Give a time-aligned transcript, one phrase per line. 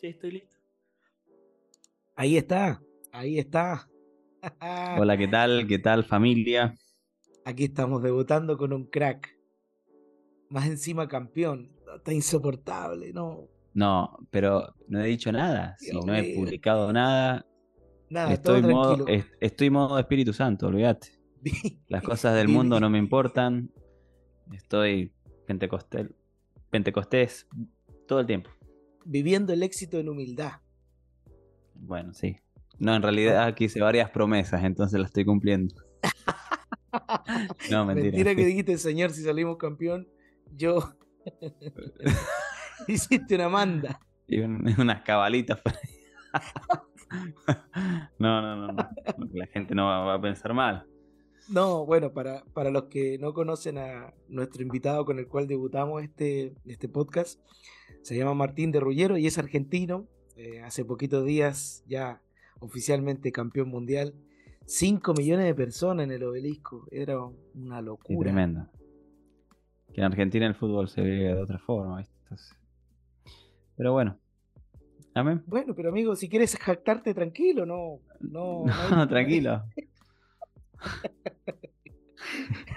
[0.00, 0.56] Sí, estoy listo.
[2.16, 2.80] Ahí está,
[3.12, 3.88] ahí está.
[4.98, 5.66] Hola, ¿qué tal?
[5.66, 6.74] ¿Qué tal familia?
[7.44, 9.36] Aquí estamos debutando con un crack.
[10.48, 11.72] Más encima campeón.
[11.96, 13.48] Está insoportable, ¿no?
[13.72, 15.76] No, pero no he dicho nada.
[15.78, 17.44] Si no he publicado nada,
[18.08, 19.18] Nada, estoy todo modo, tranquilo.
[19.18, 21.08] est- estoy modo Espíritu Santo, olvídate.
[21.88, 23.70] Las cosas del mundo no me importan.
[24.52, 25.12] Estoy
[25.46, 26.14] pentecostel,
[26.70, 27.48] pentecostés
[28.06, 28.50] todo el tiempo.
[29.04, 30.52] Viviendo el éxito en humildad.
[31.74, 32.36] Bueno, sí.
[32.78, 35.74] No, en realidad aquí hice varias promesas, entonces las estoy cumpliendo.
[37.70, 38.10] No, mentira.
[38.10, 40.08] Mentira que dijiste, señor, si salimos campeón,
[40.56, 40.78] yo.
[42.88, 44.00] Hiciste una manda.
[44.26, 45.60] Y un- unas cabalitas.
[48.18, 48.90] No, no, no, no.
[49.32, 50.86] La gente no va, va a pensar mal.
[51.48, 56.02] No, bueno, para, para los que no conocen a nuestro invitado con el cual debutamos
[56.02, 57.38] este, este podcast,
[58.04, 60.06] se llama Martín de Rullero y es argentino.
[60.36, 62.20] Eh, hace poquitos días ya
[62.60, 64.14] oficialmente campeón mundial.
[64.66, 66.86] 5 millones de personas en el obelisco.
[66.90, 67.18] Era
[67.54, 68.30] una Sí, locura.
[68.30, 68.66] tremendo.
[69.92, 72.04] Que en Argentina el fútbol se ve de otra forma,
[73.76, 74.18] Pero bueno.
[75.14, 75.42] Amén.
[75.46, 78.00] Bueno, pero amigo, si quieres jactarte tranquilo, no.
[78.20, 79.62] No, no hay- No, tranquilo.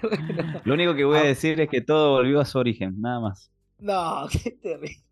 [0.02, 1.26] Bueno, Lo único que voy a Ah.
[1.26, 3.52] decir es que todo volvió a su origen, nada más.
[3.80, 5.04] no, qué terrible.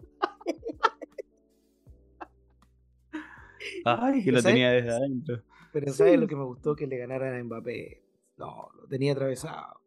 [3.86, 4.54] Ay, que lo ¿sabes?
[4.54, 5.44] tenía desde adentro.
[5.74, 6.76] Pero ¿sabes lo que me gustó?
[6.76, 8.02] Que le ganaran a Mbappé.
[8.38, 9.80] No, lo tenía atravesado.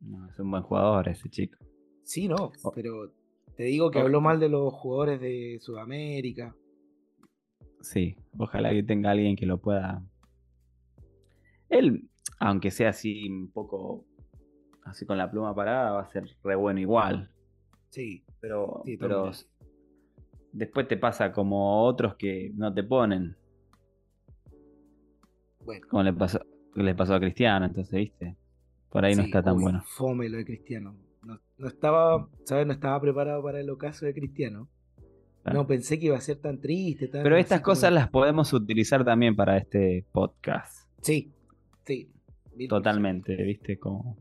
[0.00, 1.56] No, es un buen jugador ese chico.
[2.02, 2.72] Sí, no, Oh.
[2.74, 3.12] pero
[3.56, 4.02] te digo que Oh.
[4.02, 6.54] habló mal de los jugadores de Sudamérica.
[7.80, 10.02] Sí, ojalá que tenga alguien que lo pueda.
[11.68, 14.04] Él, aunque sea así un poco
[14.84, 17.30] así con la pluma parada, va a ser re bueno igual.
[17.90, 19.30] Sí, Pero, Sí, pero.
[20.56, 23.36] Después te pasa como otros que no te ponen,
[25.64, 25.86] bueno.
[25.88, 26.40] como le pasó,
[26.74, 28.36] le pasó a Cristiano, entonces, viste,
[28.90, 29.82] por ahí no está tan uy, bueno.
[29.96, 30.96] Fome lo de Cristiano.
[31.22, 32.66] No, no estaba, ¿sabes?
[32.66, 34.68] No estaba preparado para el ocaso de Cristiano.
[35.42, 35.60] Claro.
[35.60, 37.08] No pensé que iba a ser tan triste.
[37.08, 40.88] Tan Pero estas como- cosas las podemos utilizar también para este podcast.
[41.02, 41.32] Sí,
[41.84, 42.10] sí.
[42.68, 44.16] Totalmente, viste, como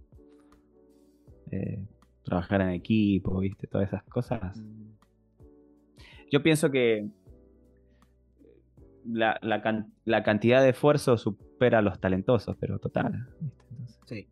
[1.51, 1.85] eh,
[2.24, 4.53] trabajar en equipo, viste, todas esas cosas.
[4.56, 5.04] ciento.
[6.31, 7.08] Yo pienso que
[9.06, 13.28] la, la can- la cantidad de esfuerzo supera a los talentosos, pero total.
[14.08, 14.28] Sí.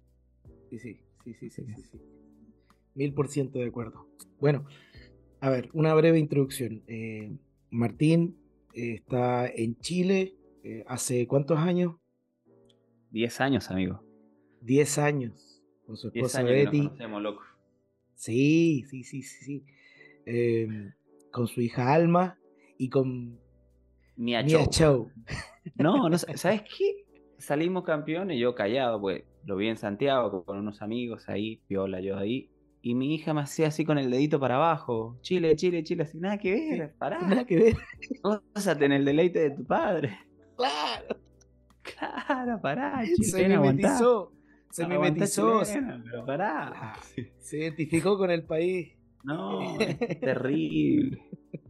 [0.70, 2.02] Sí, sí, sí, sí, sí, sí, sí.
[2.96, 4.08] Mil por ciento de acuerdo.
[4.40, 4.66] Bueno,
[5.40, 6.84] a ver, una breve introducción.
[6.88, 7.38] Eh,
[7.70, 8.38] Martín
[8.74, 11.96] eh, está en Chile eh, hace cuántos años?
[13.12, 14.04] 10 años, amigo.
[14.62, 15.62] 10 años.
[15.86, 16.84] Con su 10 esposa años que nos Betty.
[16.88, 17.44] conocemos, loco.
[18.16, 19.66] Sí, sí, sí, sí, sí.
[21.34, 22.38] Con su hija Alma
[22.78, 23.38] y con
[24.16, 25.12] Ni a Mia Chow.
[25.76, 27.06] No, no, sa- ¿sabes qué?
[27.38, 32.18] Salimos campeones, yo callado, pues lo vi en Santiago con unos amigos ahí, piola yo
[32.18, 32.50] ahí.
[32.82, 35.18] Y mi hija me hacía así con el dedito para abajo.
[35.22, 37.22] Chile, Chile, Chile, así, nada que ver, pará.
[37.22, 37.78] Nada que ver.
[38.54, 40.18] Gózate en el deleite de tu padre.
[40.58, 41.18] Claro.
[41.82, 43.88] Claro, pará, Se chilena, aguantá.
[43.88, 44.32] mimetizó.
[44.70, 45.64] Se Aguantá, mimetizó.
[45.64, 46.94] chilena, pero pará.
[47.40, 48.94] Se identificó con el país.
[49.24, 51.22] No, qué terrible.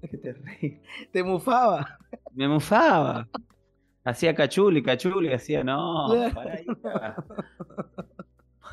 [0.10, 0.82] Qué terrible.
[1.12, 2.00] Te mufaba.
[2.34, 3.28] Me mufaba.
[4.04, 7.16] Hacía cachuli, cachuli, hacía, no, pará, hija.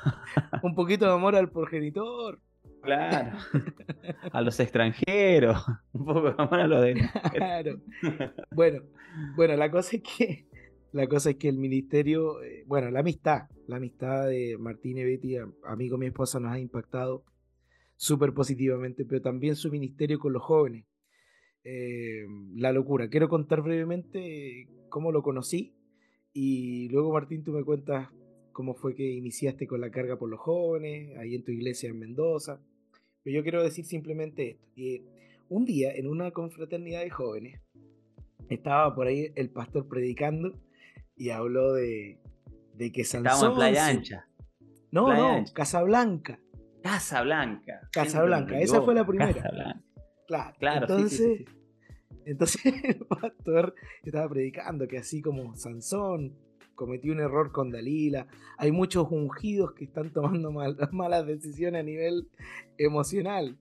[0.62, 2.40] Un poquito de amor al progenitor.
[2.82, 3.36] Claro.
[4.32, 5.64] A los extranjeros.
[5.92, 6.94] Un poco de amor a los de.
[7.34, 7.78] Claro.
[8.50, 8.82] Bueno,
[9.36, 10.46] bueno, la cosa es que
[10.92, 15.04] la cosa es que el ministerio, eh, bueno, la amistad, la amistad de Martín y
[15.04, 17.22] Betty, amigo mi esposa, nos ha impactado
[18.00, 20.86] súper positivamente, pero también su ministerio con los jóvenes.
[21.64, 22.24] Eh,
[22.54, 23.10] la locura.
[23.10, 25.74] Quiero contar brevemente cómo lo conocí
[26.32, 28.08] y luego Martín tú me cuentas
[28.52, 31.98] cómo fue que iniciaste con la carga por los jóvenes, ahí en tu iglesia en
[31.98, 32.58] Mendoza.
[33.22, 34.64] Pero yo quiero decir simplemente esto.
[34.74, 35.04] que
[35.50, 37.60] un día en una confraternidad de jóvenes
[38.48, 40.54] estaba por ahí el pastor predicando
[41.16, 42.18] y habló de,
[42.76, 43.26] de que Sansón...
[43.26, 44.28] Estábamos en Playa Ancha.
[44.90, 45.52] No, Playa no, Ancha.
[46.82, 47.80] Casablanca.
[47.92, 48.22] Casa Blanca.
[48.22, 49.32] Casa Blanca, esa fue la primera.
[49.32, 49.84] Casa Blanca.
[50.26, 50.56] Claro.
[50.58, 52.20] Claro, entonces, sí, sí, sí.
[52.24, 53.74] entonces el pastor
[54.04, 56.36] estaba predicando que así como Sansón
[56.76, 61.84] cometió un error con Dalila, hay muchos ungidos que están tomando mal- malas decisiones a
[61.84, 62.28] nivel
[62.78, 63.58] emocional.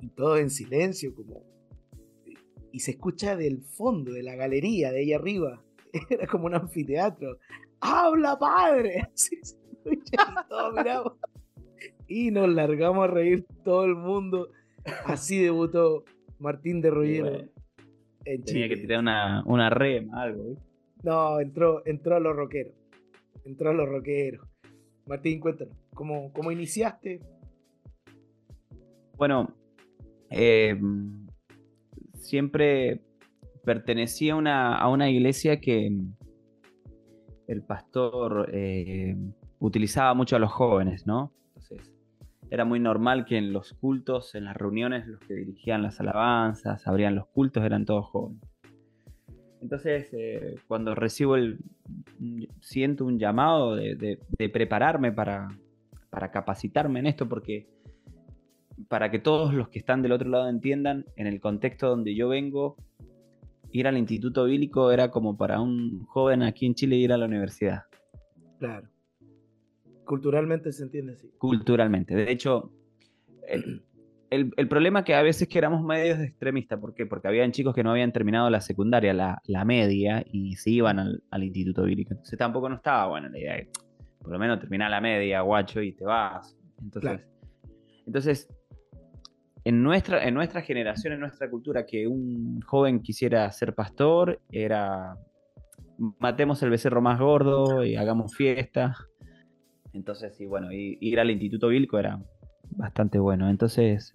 [0.00, 1.42] Y todo en silencio, como...
[2.72, 5.62] Y se escucha del fondo, de la galería, de ahí arriba.
[6.10, 7.38] Era como un anfiteatro.
[7.80, 9.08] ¡Habla, padre!
[9.14, 10.10] Así se escucha
[10.44, 11.12] y todos miramos.
[12.08, 14.50] Y nos largamos a reír todo el mundo.
[15.04, 16.04] Así debutó
[16.38, 17.30] Martín de Y Rollero.
[17.30, 17.48] bueno,
[18.44, 20.56] Tenía que tirar una, una rema, algo.
[21.02, 22.74] No, entró, entró a los rockeros.
[23.44, 24.46] Entró a los rockeros.
[25.06, 27.20] Martín, cuéntanos, ¿cómo, cómo iniciaste?
[29.16, 29.54] Bueno,
[30.30, 30.76] eh,
[32.14, 33.00] siempre
[33.64, 35.90] pertenecía a una, a una iglesia que
[37.46, 39.16] el pastor eh,
[39.60, 41.32] utilizaba mucho a los jóvenes, ¿no?
[42.50, 46.86] Era muy normal que en los cultos, en las reuniones, los que dirigían las alabanzas,
[46.86, 48.40] abrían los cultos, eran todos jóvenes.
[49.60, 51.58] Entonces, eh, cuando recibo el.
[52.60, 54.18] siento un llamado de,
[54.52, 55.48] prepararme para,
[56.10, 57.66] para, capacitarme en esto, porque
[58.88, 62.28] para que todos los que están del otro lado entiendan, en el contexto donde yo
[62.28, 62.76] vengo,
[63.72, 67.26] ir al instituto bíblico era como para un joven aquí en Chile ir a la
[67.26, 67.82] universidad.
[68.58, 68.88] Claro.
[70.06, 71.30] Culturalmente se entiende así.
[71.36, 72.14] Culturalmente.
[72.14, 72.72] De hecho,
[73.46, 73.82] el,
[74.30, 77.04] el, problema que a veces que éramos medios extremistas, ¿por qué?
[77.04, 80.98] Porque habían chicos que no habían terminado la secundaria, la, la media, y se iban
[80.98, 82.14] al, al, instituto bíblico.
[82.14, 83.68] Entonces tampoco no estaba buena la idea de,
[84.18, 86.56] por lo menos terminar la media, guacho, y te vas.
[86.80, 87.26] Entonces,
[88.06, 88.48] entonces
[89.66, 95.16] en nuestra, en nuestra generación, en nuestra cultura, que un joven quisiera ser pastor, era
[96.20, 98.94] matemos el becerro más gordo y hagamos fiesta.
[99.96, 102.22] Entonces, sí, bueno, ir al Instituto Bíblico era
[102.70, 103.48] bastante bueno.
[103.48, 104.12] Entonces,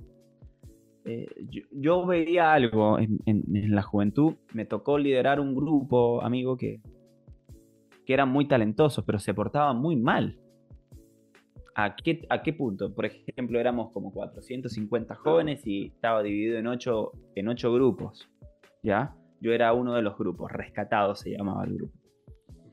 [1.06, 1.28] eh,
[1.72, 3.20] yo, veía algo en,
[3.76, 4.36] la juventud.
[4.54, 6.82] Me tocó liderar un grupo, amigo, que,
[8.06, 10.38] que eran muy talentosos, pero se portaban muy mal.
[11.74, 12.94] ¿A qué, ¿A qué punto?
[12.94, 18.30] Por ejemplo, éramos como 450 jóvenes y estaba dividido en 8, en ocho grupos.
[18.84, 19.16] ¿Ya?
[19.40, 22.01] Yo era uno de los grupos, rescatado se llamaba el grupo.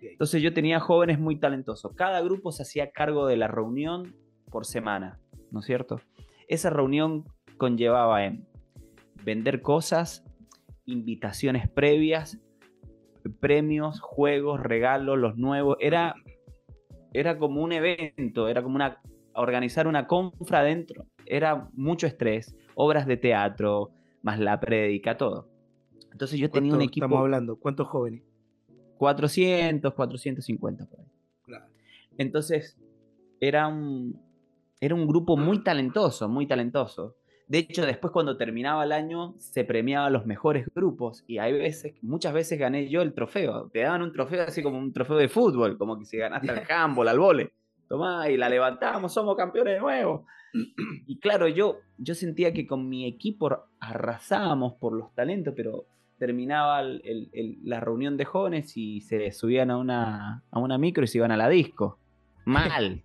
[0.00, 1.92] Entonces yo tenía jóvenes muy talentosos.
[1.94, 4.14] Cada grupo se hacía cargo de la reunión
[4.50, 5.18] por semana,
[5.50, 6.00] ¿no es cierto?
[6.48, 7.24] Esa reunión
[7.56, 8.46] conllevaba en
[9.24, 10.24] vender cosas,
[10.86, 12.38] invitaciones previas,
[13.40, 15.76] premios, juegos, regalos, los nuevos.
[15.80, 16.14] Era
[17.12, 19.00] era como un evento, era como una
[19.34, 21.06] organizar una confra dentro.
[21.26, 23.90] Era mucho estrés, obras de teatro,
[24.22, 25.48] más la prédica, todo.
[26.12, 27.06] Entonces yo tenía un equipo.
[27.06, 28.22] Estamos hablando, ¿cuántos jóvenes?
[28.98, 31.06] 400, 450 por ahí.
[32.18, 32.76] Entonces
[33.40, 34.20] era un,
[34.80, 37.16] era un grupo muy talentoso, muy talentoso.
[37.46, 41.52] De hecho, después cuando terminaba el año, se premiaba a los mejores grupos y hay
[41.54, 43.70] veces, muchas veces gané yo el trofeo.
[43.70, 46.62] Te daban un trofeo así como un trofeo de fútbol, como que si ganaste al
[46.68, 47.52] handball, al vole.
[47.88, 50.26] Tomá, y la levantamos, somos campeones de nuevo.
[51.06, 55.86] Y claro, yo, yo sentía que con mi equipo arrasábamos por los talentos, pero
[56.18, 61.18] terminaba la reunión de jóvenes y se subían a una, a una micro y se
[61.18, 61.98] iban a la disco.
[62.44, 63.02] Mal,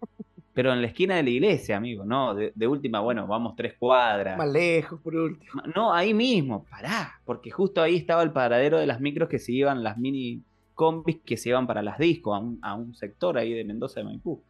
[0.56, 2.34] pero en la esquina de la iglesia, amigo, ¿no?
[2.34, 4.38] De, última, bueno, vamos tres cuadras.
[4.38, 5.62] Más lejos, por último.
[5.74, 9.52] No, ahí mismo, pará, porque justo ahí estaba el paradero de las micros que se
[9.52, 13.64] iban, las mini combis que se iban para las discos, a un, sector ahí de
[13.64, 14.40] Mendoza de Maipú.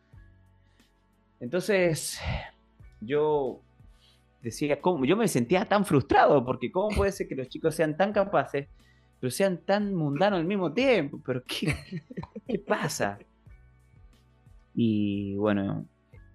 [1.41, 2.21] Entonces,
[3.01, 3.63] yo
[4.47, 5.05] decía, ¿cómo?
[5.05, 8.69] yo me sentía tan frustrado, porque ¿cómo puede ser que los chicos sean tan capaces,
[9.19, 11.21] pero sean tan mundanos al mismo tiempo?
[11.27, 11.75] ¿Pero qué,
[12.47, 13.19] qué pasa?
[14.73, 15.85] Y bueno,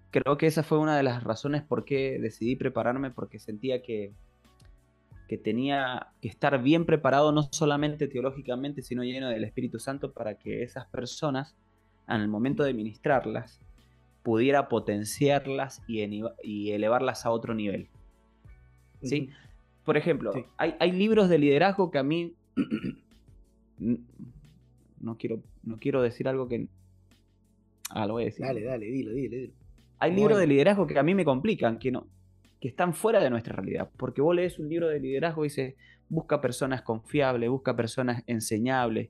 [0.09, 4.13] creo que esa fue una de las razones por qué decidí prepararme, porque sentía que,
[5.29, 10.37] que tenía que estar bien preparado, no solamente teológicamente, sino lleno del Espíritu Santo, para
[10.37, 11.55] que esas personas,
[12.09, 13.61] el momento de ministrarlas,
[14.21, 17.89] pudiera potenciarlas y elevarlas a otro nivel.
[19.01, 19.29] ¿Sí?
[19.83, 22.35] Por ejemplo, hay, hay, libros de liderazgo que a mí
[24.99, 26.67] no quiero, no quiero decir algo que.
[27.89, 28.45] Ah, lo voy a decir.
[28.45, 29.53] Dale, dale, dilo, dilo, dilo.
[29.99, 32.07] Hay libros de liderazgo que a mí me complican, que no,
[32.59, 33.89] que están fuera de nuestra realidad.
[33.97, 35.75] Porque vos lees un libro de liderazgo y dices,
[36.09, 39.09] busca personas confiables, busca personas enseñables.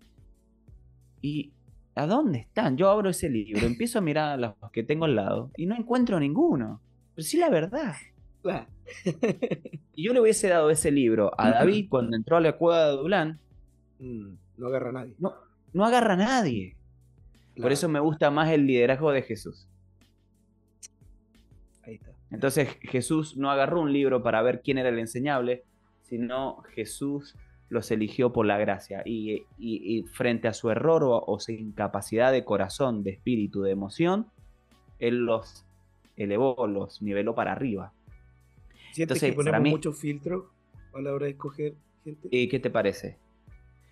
[1.22, 1.52] ¿Y
[1.96, 2.78] a dónde están?
[2.78, 5.76] Yo abro ese libro, empiezo a mirar a los que tengo al lado y no
[5.76, 6.82] encuentro ninguno.
[7.16, 7.94] Pero sí la verdad.
[9.96, 12.92] y yo le hubiese dado ese libro a David cuando entró a la cueva de
[12.94, 13.40] Dublán.
[14.00, 15.16] Mm, no agarra a nadie.
[15.20, 15.34] No,
[15.74, 16.76] no agarra a nadie.
[17.62, 19.68] Por eso me gusta más el liderazgo de Jesús.
[22.32, 25.66] Entonces Jesús no agarró un libro para ver quién era el enseñable,
[26.04, 27.36] sino Jesús
[27.70, 29.46] los eligió por la gracia y,
[30.14, 34.28] frente a su error o, su incapacidad de corazón, de espíritu, de emoción,
[35.00, 35.66] Él los
[36.18, 37.94] elevó, los niveló para arriba.
[38.92, 40.52] ¿Sientes Entonces, que ponemos mucho filtro
[40.94, 42.28] a la hora de escoger gente?
[42.32, 43.18] ¿Y qué te parece?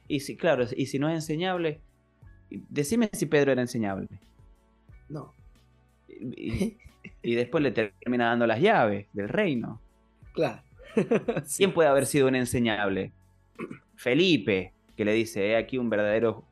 [0.07, 1.81] Y si, claro, y si no es enseñable,
[2.49, 4.07] decime si Pedro era enseñable.
[5.07, 5.33] No.
[6.07, 6.75] y
[7.35, 9.79] después le termina dando las llaves del reino.
[10.33, 10.61] Claro.
[11.57, 13.11] ¿Quién puede haber sido un enseñable?
[13.95, 16.43] Felipe, que le dice, he aquí un verdadero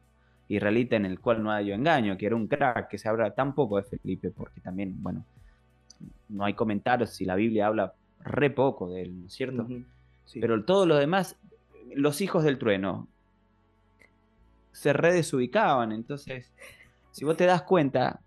[0.49, 3.53] israelita en el cual no hay engaño, que era un crack, que se habla tan
[3.53, 5.25] poco de Felipe, porque también, bueno,
[6.29, 7.93] no hay comentarios si la Biblia habla
[8.27, 9.67] re poco de él, ¿no es cierto?
[10.39, 11.37] Pero todo lo demás,
[11.93, 13.07] los hijos del trueno,
[14.71, 16.51] se redesubicaban, entonces,
[17.11, 18.21] si vos te das cuenta,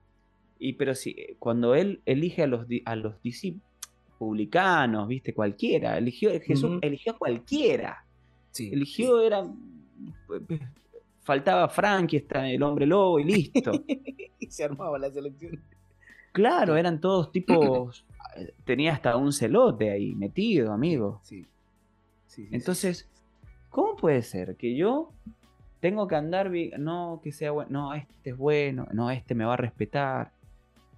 [0.59, 3.65] y pero si cuando él elige a los, a los discípulos,
[4.19, 8.05] publicanos, viste, cualquiera, eligió, Jesús eligió a cualquiera,
[8.59, 9.47] eligió, era,
[11.23, 13.73] faltaba Frankie, está el hombre lobo y listo.
[14.39, 15.59] y se armaba la selección.
[16.33, 18.05] Claro, eran todos tipos.
[18.65, 21.21] tenía hasta un celote ahí metido, amigo.
[21.23, 21.47] Sí.
[22.53, 23.09] Entonces,
[23.69, 25.13] ¿cómo puede ser que yo
[25.81, 26.51] tengo que andar.
[26.79, 27.71] No, que sea bueno.
[27.71, 28.87] No, este es bueno.
[28.93, 30.33] No, este me va a respetar.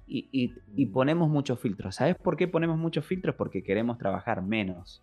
[0.07, 0.93] Y, mm.
[0.93, 1.95] ponemos muchos filtros.
[1.95, 3.35] ¿Sabes por qué ponemos muchos filtros?
[3.37, 5.03] Porque queremos trabajar menos.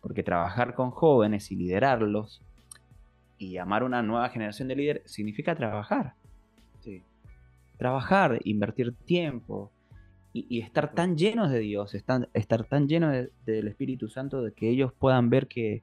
[0.00, 2.42] Porque trabajar con jóvenes y liderarlos
[3.38, 6.14] y amar una nueva generación de líderes significa trabajar.
[6.80, 7.02] Sí
[7.78, 9.70] trabajar, invertir tiempo
[10.32, 14.68] y, estar tan llenos de Dios, estar, estar tan llenos del Espíritu Santo de que
[14.68, 15.82] ellos puedan ver que,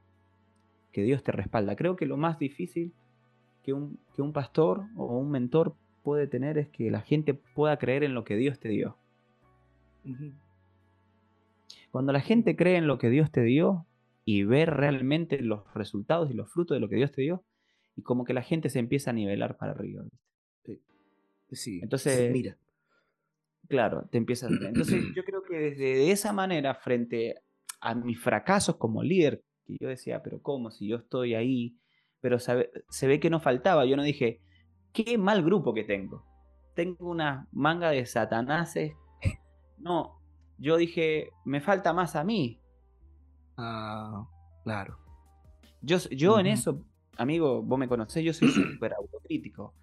[0.92, 1.76] Dios te respalda.
[1.76, 2.94] Creo que lo más difícil
[3.62, 8.02] que un, un pastor o un mentor puede tener es que la gente pueda creer
[8.02, 8.96] en lo que Dios te dio.
[11.90, 13.84] Cuando la gente cree en lo que Dios te dio
[14.24, 17.44] y ve realmente los resultados y los frutos de lo que Dios te dio,
[17.94, 20.04] y como que la gente se empieza a nivelar para arriba.
[21.52, 22.56] Sí, Entonces, mira.
[23.68, 24.50] Claro, te empiezas.
[24.50, 27.42] Entonces, yo creo que desde esa manera, frente
[27.80, 30.70] a mis fracasos como líder, que yo decía, pero ¿cómo?
[30.70, 31.76] Si yo estoy ahí,
[32.20, 33.84] pero se ve que no faltaba.
[33.84, 34.40] Yo no dije,
[34.92, 36.24] qué mal grupo que tengo.
[36.74, 38.92] Tengo una manga de satanases.
[39.78, 40.22] No,
[40.58, 42.62] yo dije, me falta más a mí.
[43.58, 44.26] Ah,
[44.64, 44.98] claro.
[45.82, 46.82] Yo, yo en eso,
[47.18, 49.74] amigo, vos me conocés, yo soy súper autocrítico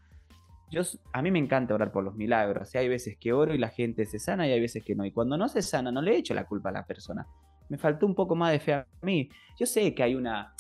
[1.12, 2.74] a mí me encanta orar por los milagros.
[2.76, 5.06] hay veces que oro y la gente se sana y hay veces que no.
[5.06, 7.28] Y cuando no se sana, no le echo la culpa a la persona.
[7.70, 9.30] Me faltó un poco más de fe a mí.
[9.60, 10.54] Yo sé que hay una.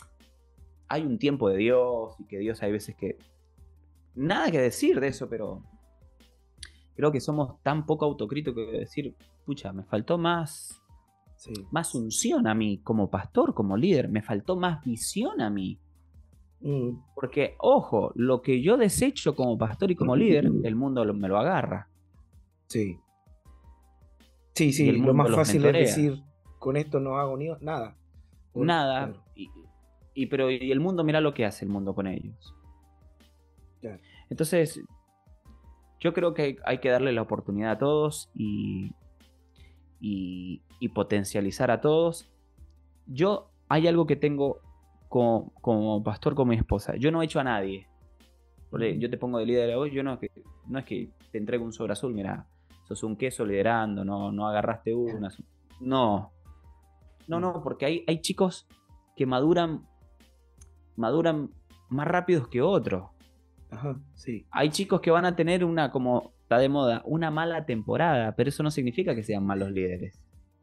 [0.88, 3.17] Hay un tiempo de Dios y que Dios hay veces que.
[4.15, 5.63] Nada que decir de eso, pero.
[6.96, 9.15] Creo que somos tan poco autocríticos que decir,
[9.46, 10.79] pucha, me faltó más.
[11.72, 14.10] Más unción a mí como pastor, como líder.
[14.10, 15.79] Me faltó más visión a mí.
[16.63, 16.98] Mm.
[17.13, 21.38] Porque, ojo, lo que yo desecho como pastor y como líder, el mundo me lo
[21.38, 21.89] agarra.
[22.67, 22.98] Sí.
[24.55, 26.24] Sí, sí, lo más fácil es decir,
[26.60, 27.98] con esto no hago ni nada.
[28.53, 29.13] nada.
[30.15, 32.55] Y, pero y el mundo, mira lo que hace el mundo con ellos.
[34.29, 34.82] Entonces,
[36.00, 38.91] yo creo que hay que darle la oportunidad a todos y,
[40.00, 42.32] y, y potencializar a todos.
[43.08, 44.62] Yo hay algo que tengo
[45.13, 46.96] como, pastor con mi esposa.
[46.96, 47.88] Yo no he hecho a nadie.
[48.72, 50.20] yo te pongo de líder hoy, yo no,
[50.67, 52.48] no es que te entrego un sobre azul, mira,
[52.88, 55.29] sos un queso liderando, no, no agarraste una.
[55.79, 56.32] No.
[57.27, 58.67] No, no, porque hay, hay chicos
[59.15, 59.86] que maduran,
[60.96, 61.51] maduran
[61.89, 63.12] más rápidos que otros.
[63.70, 64.48] Ajá, sí.
[64.51, 68.50] Hay chicos que van a tener una, como está de moda, una mala temporada, pero
[68.50, 70.20] eso no significa que sean malos líderes.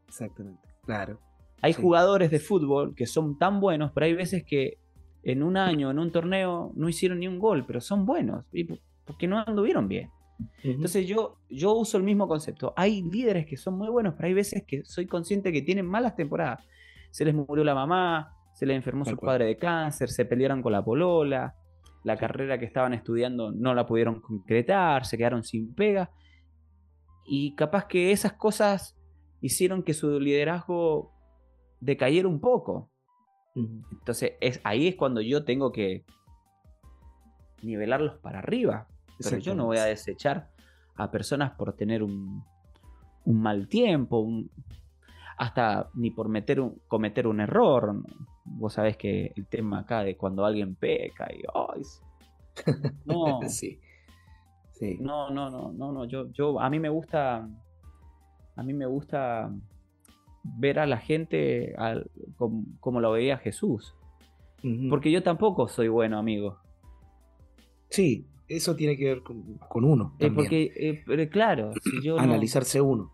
[0.07, 1.19] Exactamente, claro.
[1.61, 4.77] Hay jugadores de fútbol que son tan buenos, pero hay veces que
[5.23, 8.45] en un año, en un torneo, no hicieron ni un gol, pero son buenos,
[9.05, 10.09] porque no anduvieron bien.
[10.63, 12.73] Entonces yo, yo uso el mismo concepto.
[12.75, 16.15] Hay líderes que son muy buenos, pero hay veces que soy consciente que tienen malas
[16.15, 16.65] temporadas.
[17.11, 20.71] Se les murió la mamá, se les enfermó su padre de cáncer, se pelearon con
[20.71, 21.55] la polola,
[22.03, 26.09] la carrera que estaban estudiando no la pudieron concretar, se quedaron sin pega.
[27.25, 28.97] Y capaz que esas cosas
[29.41, 31.10] hicieron que su liderazgo
[31.81, 32.89] decaer un poco.
[33.55, 36.05] Entonces, es, ahí es cuando yo tengo que
[37.61, 38.87] nivelarlos para arriba.
[39.21, 40.49] Pero yo no voy a desechar
[40.95, 42.43] a personas por tener un,
[43.25, 44.27] un mal tiempo,
[45.37, 48.03] hasta ni por meter un, cometer un error.
[48.45, 51.43] Vos sabés que el tema acá de cuando alguien peca y
[53.05, 53.79] no, sí.
[54.99, 57.47] no, no, no, no, no, yo, yo, a mí me gusta,
[58.55, 59.51] a mí me gusta
[60.43, 61.75] ver a la gente
[62.79, 63.95] como, lo veía Jesús.
[64.89, 66.59] Porque yo tampoco soy bueno, amigo.
[67.89, 70.15] Sí, eso tiene que ver con, uno.
[70.19, 73.11] Eh, porque, eh, pero claro, si yo analizarse uno.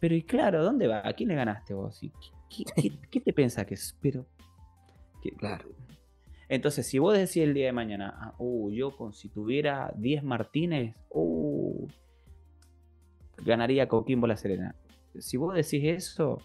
[0.00, 1.06] Pero y claro, ¿dónde va?
[1.06, 2.00] ¿A quién le ganaste vos?
[3.10, 3.96] ¿Qué, te piensa que es?
[4.00, 4.26] Pero.
[5.38, 5.68] claro.
[6.48, 10.22] Entonces, si vos decís el día de mañana, ah, uh, yo con si tuviera 10
[10.22, 11.86] Martínez, uh,
[13.42, 14.74] ganaría Coquimbo la Serena.
[15.18, 16.42] Si vos decís eso,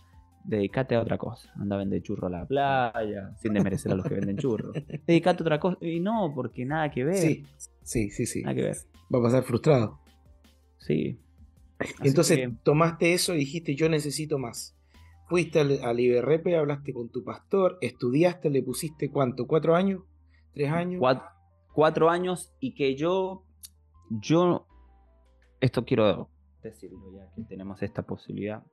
[0.47, 1.51] dedícate a otra cosa.
[1.55, 4.71] Anda a vender churro a la playa, sin desmerecer a los que venden churro.
[5.05, 5.77] Dedícate a otra cosa.
[5.81, 7.17] Y no, porque nada que ver.
[7.17, 7.45] Sí,
[7.83, 8.41] sí, sí, sí.
[8.41, 8.77] Nada que ver.
[9.13, 9.99] Va a pasar frustrado.
[10.79, 11.19] Sí.
[12.03, 14.75] Entonces tomaste eso y dijiste, yo necesito más.
[15.27, 20.03] Fuiste al, al hablaste con tu pastor, estudiaste, le pusiste cuánto, cuatro años,
[20.53, 21.01] tres años.
[21.73, 23.43] Cuatro, años y que yo,
[24.09, 24.65] yo,
[25.59, 26.29] esto quiero
[26.63, 28.63] decirlo ya que tenemos esta posibilidad.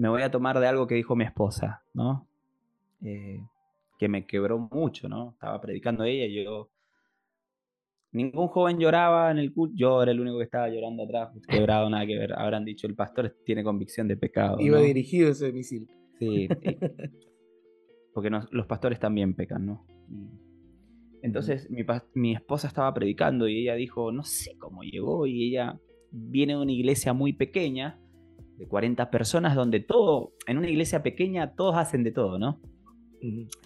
[0.00, 2.26] Me voy a tomar de algo que dijo mi esposa, ¿no?
[3.04, 3.44] Eh,
[3.98, 5.32] que me quebró mucho, ¿no?
[5.32, 6.70] Estaba predicando ella y yo
[8.12, 9.74] Ningún joven lloraba en el culto.
[9.76, 12.32] Yo era el único que estaba llorando atrás, quebrado, nada que ver.
[12.32, 14.56] Habrán dicho, el pastor tiene convicción de pecado.
[14.58, 15.86] Iba dirigido ese misil.
[16.18, 16.48] Sí.
[18.14, 19.86] porque los pastores también pecan, ¿no?
[21.22, 25.78] entonces mi, mi, esposa estaba predicando y ella dijo, no sé cómo llegó, y ella
[26.10, 28.00] viene de una iglesia muy pequeña,
[28.60, 32.60] de 40 personas, donde todo, en una iglesia pequeña todos hacen de todo, ¿no?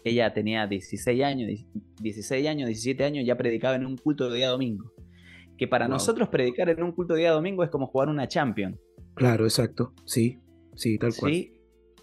[0.05, 1.51] Ella tenía 16 años,
[2.01, 4.93] 16 años, 17 años, ya predicaba en un culto de día domingo.
[5.59, 8.79] Que para nosotros predicar en un culto de día domingo es como jugar una Champion.
[9.15, 9.95] Claro, exacto.
[10.05, 10.39] Sí,
[10.77, 11.33] sí, tal cual.
[11.33, 11.53] Sí.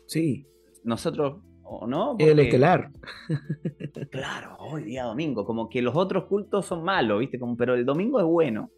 [0.06, 0.46] Sí.
[0.84, 2.18] Nosotros, ¿o no?
[2.20, 2.92] el estelar.
[4.12, 5.46] claro, hoy día domingo.
[5.46, 7.40] Como que los otros cultos son malos, ¿viste?
[7.40, 8.70] Como, pero el domingo es bueno.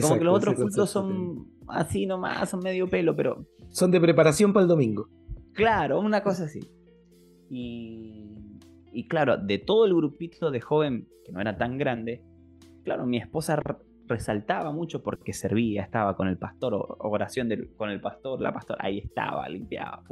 [0.00, 3.46] Como que los otros cultos son así nomás, son medio pelo, pero.
[3.70, 5.08] Son de preparación para el domingo.
[5.52, 6.60] Claro, una cosa así.
[7.50, 12.22] Y, claro, de todo el grupito de joven, que no era tan grande,
[12.84, 13.60] claro, mi esposa
[14.06, 18.98] resaltaba mucho porque servía, estaba con el pastor, oración con el pastor, la pastora, ahí
[18.98, 20.02] estaba, limpiaba,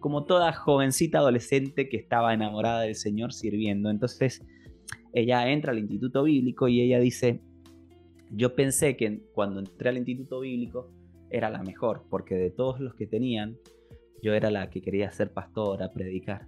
[0.00, 3.90] Como toda jovencita adolescente que estaba enamorada del Señor sirviendo.
[3.90, 4.44] Entonces,
[5.12, 7.42] ella entra al instituto bíblico y ella dice,
[8.34, 10.90] yo pensé que cuando entré al instituto bíblico
[11.30, 13.58] era la mejor, porque de todos los que tenían,
[14.22, 16.46] yo era la que quería ser pastora, predicar.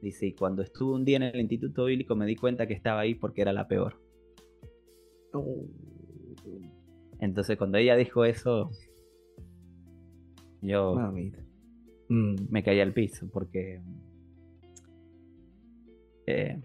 [0.00, 3.00] Dice, y cuando estuve un día en el Instituto Bíblico me di cuenta que estaba
[3.00, 4.00] ahí porque era la peor.
[7.20, 8.70] Entonces cuando ella dijo eso,
[10.60, 10.94] yo
[12.08, 12.34] mm.
[12.50, 13.80] me caí al piso porque
[16.26, 16.62] eh,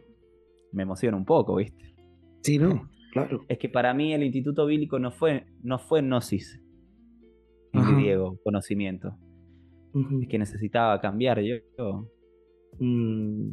[0.71, 1.95] me emociona un poco, ¿viste?
[2.41, 3.45] Sí, no, claro.
[3.48, 6.62] Es que para mí el Instituto Bíblico no fue, no fue gnosis,
[7.72, 9.17] en griego, conocimiento
[10.22, 12.08] es que necesitaba cambiar yo.
[12.80, 13.52] Mm,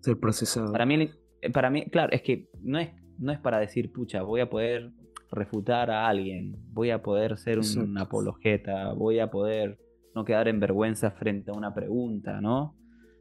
[0.00, 0.72] ser procesado.
[0.72, 4.22] Para mí, eh, para mí, claro, es que no es, no es para decir, pucha,
[4.22, 4.92] voy a poder
[5.30, 9.78] refutar a alguien, voy a poder ser un, apologeta, voy a poder
[10.14, 12.76] no quedar en vergüenza frente a una pregunta, ¿no?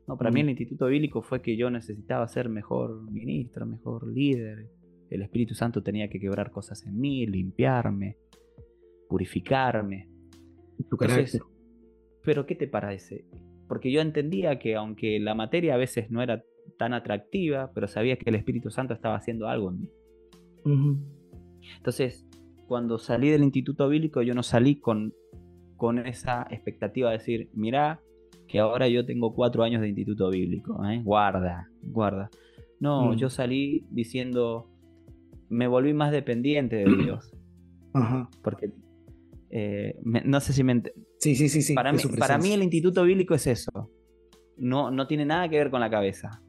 [0.08, 4.68] No, para mí el Instituto Bíblico fue que yo necesitaba ser mejor ministro, mejor líder.
[5.10, 8.18] El Espíritu Santo tenía que quebrar cosas en mí, limpiarme,
[9.08, 10.10] purificarme.
[10.90, 11.42] Tu carácter.
[12.24, 13.26] Pero ¿qué te parece?
[13.68, 16.44] Porque yo entendía que aunque la materia a veces no era
[16.78, 19.90] tan atractiva, pero sabía que el Espíritu Santo estaba haciendo algo en mí.
[21.78, 22.28] Entonces,
[22.68, 25.14] cuando salí del instituto bíblico, yo no salí con,
[25.76, 28.02] con esa expectativa de decir, mira,
[28.48, 31.02] que ahora yo tengo cuatro años de instituto bíblico, ¿eh?
[31.04, 32.30] guarda, guarda.
[32.80, 33.16] No, mm.
[33.18, 34.70] yo salí diciendo,
[35.50, 37.36] me volví más dependiente de Dios.
[38.44, 38.72] Porque
[39.50, 40.82] eh, no sé si me.
[41.18, 41.74] Sí, sí, sí, sí.
[41.74, 43.92] Para, mí, para mí, el instituto bíblico es eso.
[44.58, 46.42] No, no tiene nada que ver con la cabeza.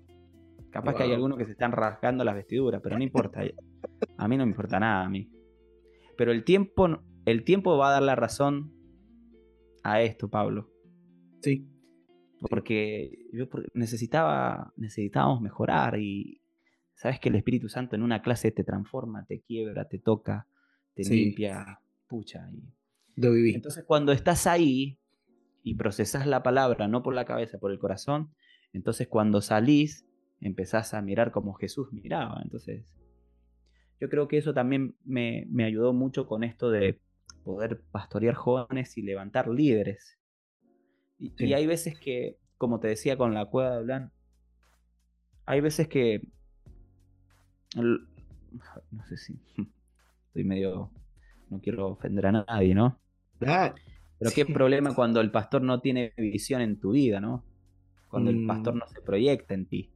[0.70, 3.40] Capaz que hay algunos que se están rasgando las vestiduras, pero no importa.
[4.18, 5.28] a mí no me importa nada, a mí.
[6.16, 8.72] Pero el tiempo, el tiempo va a dar la razón
[9.82, 10.70] a esto, Pablo.
[11.40, 11.66] Sí.
[12.48, 16.39] Porque yo necesitaba, necesitábamos mejorar y
[17.00, 20.46] sabes que el Espíritu Santo en una clase te transforma, te quiebra, te toca,
[20.92, 22.50] te limpia, pucha.
[23.16, 24.98] Y entonces, cuando estás ahí
[25.62, 28.34] y procesas la palabra, no por la cabeza, por el corazón,
[28.74, 30.06] entonces cuando salís,
[30.42, 32.38] empezás a mirar como Jesús miraba.
[32.42, 32.84] Entonces,
[33.98, 37.00] yo creo que eso también me, ayudó mucho con esto de
[37.44, 40.18] poder pastorear jóvenes y levantar líderes.
[41.18, 44.12] Y, hay veces que, como te decía con la cueva de Blan,
[45.46, 46.28] hay veces que.
[47.76, 49.38] No sé si.
[50.28, 50.90] Estoy medio.
[51.48, 52.98] No quiero ofender a nadie, ¿no?
[53.38, 57.44] Pero qué problema cuando el pastor no tiene visión en tu vida, ¿no?
[58.08, 58.78] Cuando el pastor mm.
[58.78, 59.92] no se proyecta en ti.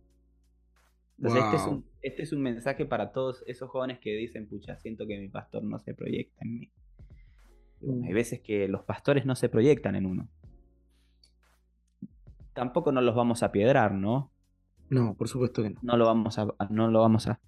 [1.19, 4.77] Entonces, este, es un, este es un mensaje para todos esos jóvenes que dicen, pucha,
[4.79, 6.73] siento que mi pastor no se proyecta en mí.
[7.83, 8.15] hay mm.
[8.15, 10.29] veces que los pastores no se proyectan en uno.
[12.53, 14.34] Tampoco nos los vamos a piedrar, ¿no?
[14.91, 15.81] No, por supuesto que no.
[15.83, 16.47] No lo vamos a.
[16.71, 17.41] No lo vamos a.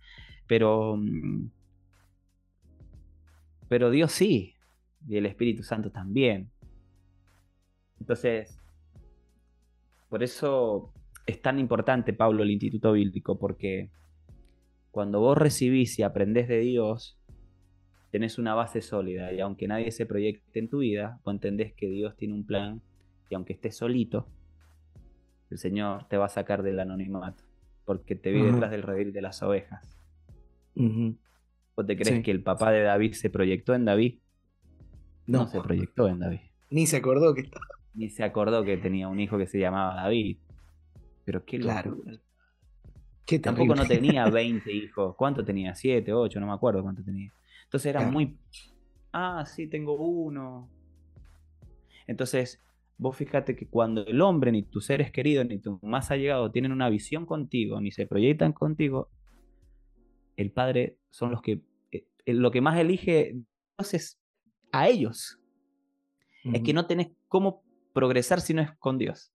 [0.46, 0.96] Pero.
[0.96, 1.51] Mm,
[3.68, 4.55] pero Dios sí
[5.09, 6.51] y el Espíritu Santo también.
[8.01, 8.61] Entonces,
[10.09, 10.92] por eso
[11.27, 13.90] es tan importante, Pablo, el Instituto Bíblico, porque
[14.90, 17.18] cuando vos recibís y aprendés de Dios,
[18.11, 21.88] tenés una base sólida y aunque nadie se proyecte en tu vida, vos entendés que
[21.88, 22.81] Dios tiene un plan
[23.29, 24.29] y aunque estés solito,
[25.50, 27.44] el Señor te va a sacar del anonimato
[27.85, 29.96] porque te vi detrás del redil de las ovejas.
[30.74, 34.18] ¿Vos te crees que el papá de David se proyectó en David?
[35.26, 36.40] No, se proyectó en David.
[36.70, 37.64] Ni se acordó que estaba.
[37.94, 40.38] Ni se acordó que tenía un hijo que se llamaba David.
[41.24, 41.96] Pero qué claro.
[43.24, 45.16] Qué Tampoco no tenía 20 hijos.
[45.16, 45.72] ¿Cuánto tenía?
[45.72, 46.40] ¿7, 8?
[46.40, 47.32] No me acuerdo cuánto tenía.
[47.64, 48.37] Entonces era muy...
[49.12, 50.68] Ah, sí, tengo uno.
[52.06, 52.61] Entonces,
[52.98, 56.72] vos fíjate que cuando el hombre, ni tus seres queridos, ni tu más allegado tienen
[56.72, 59.11] una visión contigo, ni se proyectan contigo,
[60.37, 61.62] el padre son los que...
[61.92, 63.37] Eh, lo que más elige
[63.78, 64.20] es
[64.72, 65.38] a ellos.
[66.52, 69.32] Es que no tenés cómo progresar si no es con Dios.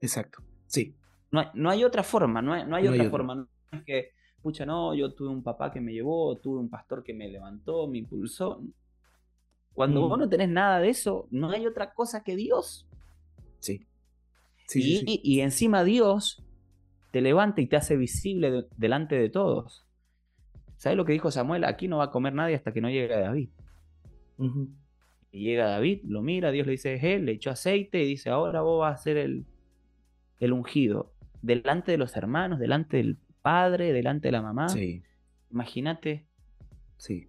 [0.00, 0.96] Exacto, sí.
[1.30, 3.34] No hay, otra forma, no hay, otra forma.
[3.34, 4.10] No es que
[4.42, 7.86] pucha, no, yo tuve un papá que me llevó, tuve un pastor que me levantó,
[7.86, 8.62] me impulsó.
[9.74, 10.20] Cuando vos mm.
[10.20, 12.86] no tenés nada de eso, no hay otra cosa que Dios.
[13.60, 13.86] Sí.
[14.66, 16.44] sí, y, encima Dios
[17.10, 19.86] te levanta y te hace visible delante de todos.
[20.76, 21.64] ¿Sabes lo que dijo Samuel?
[21.64, 23.50] Aquí no va a comer nadie hasta que no llegue David.
[25.30, 28.30] Y llega David, lo mira, Dios le dice, es él, le echó aceite y dice,
[28.30, 29.46] ahora vos vas a ser el,
[30.40, 31.14] el ungido.
[31.40, 34.68] Delante de los hermanos, delante del padre, delante de la mamá.
[34.68, 35.02] Sí.
[35.50, 36.26] Imagínate.
[36.96, 37.28] Sí.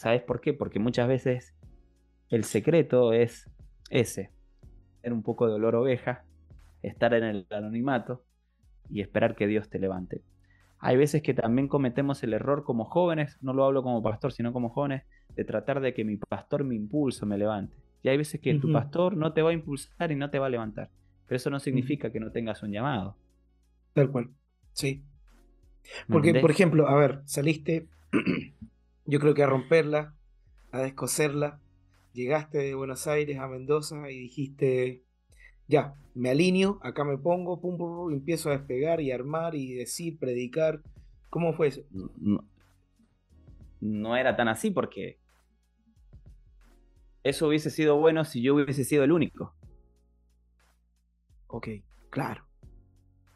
[0.00, 0.54] ¿Sabes por qué?
[0.54, 1.54] Porque muchas veces
[2.30, 3.50] el secreto es
[3.90, 4.30] ese.
[5.02, 6.24] Tener un poco de olor oveja,
[6.80, 8.24] estar en el anonimato
[8.88, 10.22] y esperar que Dios te levante.
[10.78, 14.54] Hay veces que también cometemos el error como jóvenes, no lo hablo como pastor, sino
[14.54, 15.02] como jóvenes,
[15.36, 17.76] de tratar de que mi pastor me impulse, me levante.
[18.02, 20.46] Y hay veces que tu pastor no te va a impulsar y no te va
[20.46, 20.88] a levantar.
[21.26, 23.18] Pero eso no significa que no tengas un llamado.
[23.92, 24.30] Tal cual.
[24.72, 25.04] Sí.
[26.08, 27.86] Porque, por ejemplo, a ver, saliste,
[29.10, 30.14] yo creo que a romperla,
[30.70, 31.60] a descoserla,
[32.12, 35.02] llegaste de Buenos Aires a Mendoza y dijiste,
[35.66, 39.74] ya, me alineo, acá me pongo, pum, pum, pum, empiezo a despegar y armar y
[39.74, 40.80] decir, predicar.
[41.28, 41.82] ¿Cómo fue eso?
[41.90, 42.48] No,
[43.80, 45.18] no era tan así porque
[47.24, 49.54] eso hubiese sido bueno si yo hubiese sido el único.
[51.48, 51.68] Ok,
[52.10, 52.46] claro.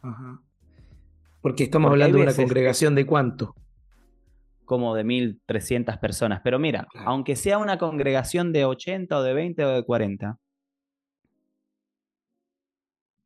[0.02, 0.40] Ajá.
[1.42, 3.56] Porque estamos hablando de una congregación de cuánto?
[4.64, 6.40] Como de 1300 personas.
[6.42, 10.38] Pero mira, aunque sea una congregación de 80 o de 20 o de 40,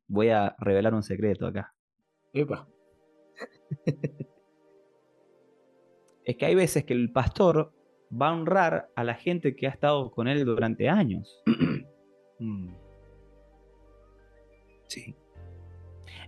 [0.09, 1.75] voy a revelar un secreto acá.
[2.33, 2.69] Epa.
[6.25, 7.73] es que hay veces que el pastor
[8.11, 11.43] va a honrar a la gente que ha estado con él durante años.
[12.41, 12.73] Mm.
[14.87, 15.17] Sí.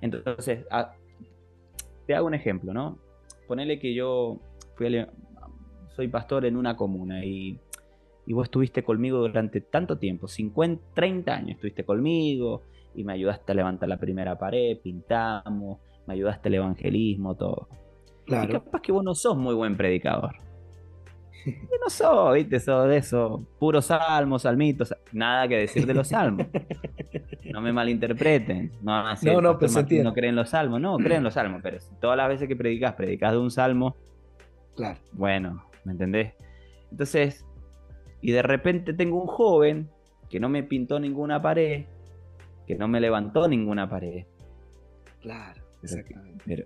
[0.01, 0.67] Entonces,
[2.05, 2.99] te hago un ejemplo, ¿no?
[3.47, 4.41] Ponele que yo
[5.95, 7.59] soy pastor en una comuna y,
[8.27, 12.63] vos estuviste conmigo durante tanto tiempo, 50, 30 años estuviste conmigo
[12.95, 17.69] y me ayudaste a levantar la primera pared, pintamos, me ayudaste al evangelismo, todo.
[18.27, 18.51] Claro.
[18.51, 20.37] Y capaz que vos no sos muy buen predicador.
[21.45, 22.61] Yo no soy, ¿viste?
[22.61, 26.47] Soy de eso, puros salmos, salmitos, nada que decir de los salmos.
[27.53, 28.71] No me malinterpreten.
[28.81, 32.29] No, no, no, pues no creen los salmos, no, creen los salmos, pero todas las
[32.29, 33.97] veces que predicas, predicas de un salmo.
[34.77, 34.99] Claro.
[35.13, 36.35] Bueno, ¿me entendés?
[36.91, 37.45] Entonces,
[38.21, 39.91] y de repente tengo un joven
[40.29, 41.87] que no me pintó ninguna pared,
[42.67, 44.25] que no me levantó ninguna pared.
[45.21, 45.63] Claro,
[46.47, 46.65] pero,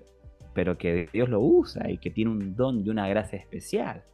[0.53, 4.05] pero que Dios lo usa y que tiene un don y una gracia especial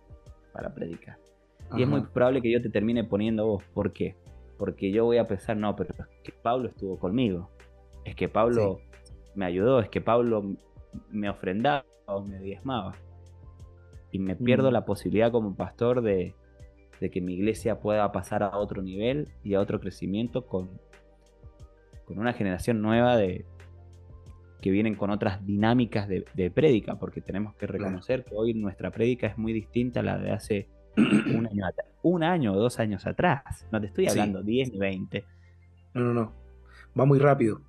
[0.53, 1.19] para predicar.
[1.77, 3.65] Y es muy probable que yo te termine poniendo vos.
[3.75, 4.17] ¿Por qué?
[4.59, 7.51] Porque yo voy a pensar, no, pero es que Pablo estuvo conmigo.
[8.05, 8.81] Es que Pablo
[9.35, 10.57] me ayudó, es que Pablo
[11.11, 12.95] me ofrendaba o me diezmaba.
[14.13, 14.73] Y me pierdo mm.
[14.73, 16.35] la posibilidad como pastor de,
[17.01, 20.71] que mi iglesia pueda pasar a otro nivel y a otro crecimiento con,
[22.05, 23.47] con una generación nueva de,
[24.61, 28.91] que vienen con otras dinámicas de, de prédica, porque tenemos que reconocer que hoy nuestra
[28.91, 31.65] prédica es muy distinta a la de hace un año,
[32.03, 33.67] un año o dos años atrás.
[33.73, 35.25] No te estoy hablando 10 ni 20.
[35.95, 36.33] No, no, no.
[36.99, 37.61] Va muy rápido.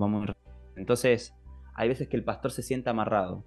[0.00, 0.54] Va muy rápido.
[0.76, 1.34] Entonces,
[1.74, 3.44] hay veces que el pastor se siente amarrado.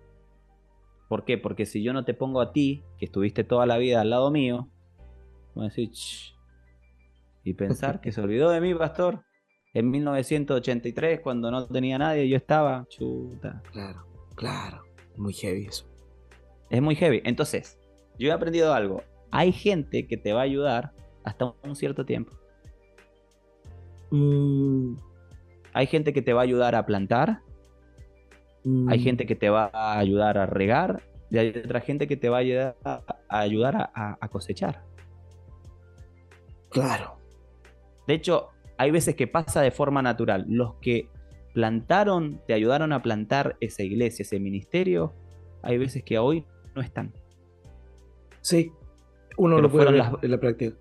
[1.08, 1.38] ¿Por qué?
[1.38, 4.32] Porque si yo no te pongo a ti, que estuviste toda la vida al lado
[4.32, 4.70] mío,
[5.54, 5.92] voy a decir,
[7.44, 9.24] y pensar que se olvidó de mí, pastor
[9.76, 13.62] en 1983, cuando no tenía nadie, yo estaba, chuta.
[13.74, 14.84] Claro, claro.
[15.18, 15.86] Muy heavy eso.
[16.70, 17.22] Es muy heavy.
[17.26, 17.78] Entonces,
[18.18, 19.04] yo he aprendido algo.
[19.32, 20.94] Hay gente que te va a ayudar
[21.26, 22.32] hasta un cierto tiempo.
[24.12, 24.96] Mm,
[25.74, 27.42] Hay gente que te va a ayudar a plantar,
[28.66, 32.18] hay Mm, gente que te va a ayudar a regar, y hay otra gente que
[32.18, 34.84] te va a ayudar a, a ayudar a- a- a cosechar.
[36.70, 37.18] Claro.
[38.08, 40.46] De hecho, hay veces que pasa de forma natural.
[40.48, 41.10] Los que
[41.54, 45.14] plantaron, te ayudaron a plantar esa iglesia, ese ministerio,
[45.62, 47.14] hay veces que hoy no están.
[48.42, 48.72] Sí.
[49.38, 50.76] Uno Pero lo puede fueron ver las- en la práctica.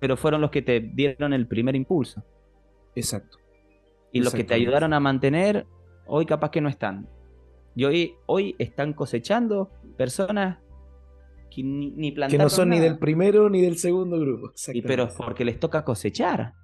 [0.00, 2.22] Pero fueron los que te dieron el primer impulso.
[2.94, 3.38] Exacto.
[4.12, 5.66] Y los que te ayudaron a mantener,
[6.06, 7.08] hoy capaz que no están.
[7.76, 10.58] Y hoy, hoy están cosechando personas
[11.50, 14.50] que ni, ni Que no son ni del primero ni del segundo grupo.
[14.72, 16.54] Y pero porque les toca cosechar.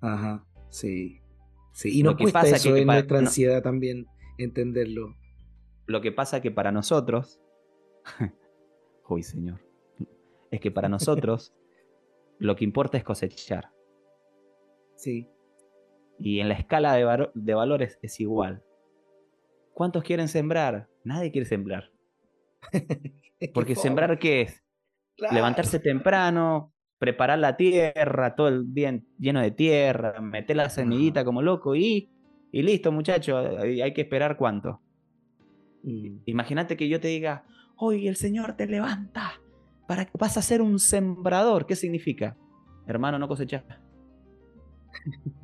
[0.00, 0.46] Ajá.
[0.70, 1.18] Sí.
[1.72, 1.98] Sí.
[1.98, 4.06] Y nos que cuesta pasa eso que en para- nuestra no- ansiedad también
[4.38, 5.16] entenderlo.
[5.86, 7.40] Lo que pasa que para nosotros,
[9.08, 9.60] uy señor,
[10.52, 11.52] es que para nosotros
[12.38, 13.70] lo que importa es cosechar.
[14.96, 15.28] Sí.
[16.20, 18.62] Y en la escala de, de valores es igual.
[19.74, 20.88] ¿Cuántos quieren sembrar?
[21.04, 21.90] Nadie quiere sembrar.
[23.54, 24.62] Porque sembrar qué es?
[25.16, 25.34] Claro.
[25.34, 31.24] Levantarse temprano, preparar la tierra, todo el día en- lleno de tierra, meter la semillita
[31.24, 32.10] como loco y,
[32.52, 34.80] y listo muchacho, hay que esperar cuánto.
[35.82, 36.18] Mm.
[36.26, 37.44] Imagínate que yo te diga,
[37.76, 39.40] hoy el Señor te levanta
[39.88, 41.66] para que vas a ser un sembrador.
[41.66, 42.36] ¿Qué significa?
[42.86, 43.64] Hermano, no cosechar.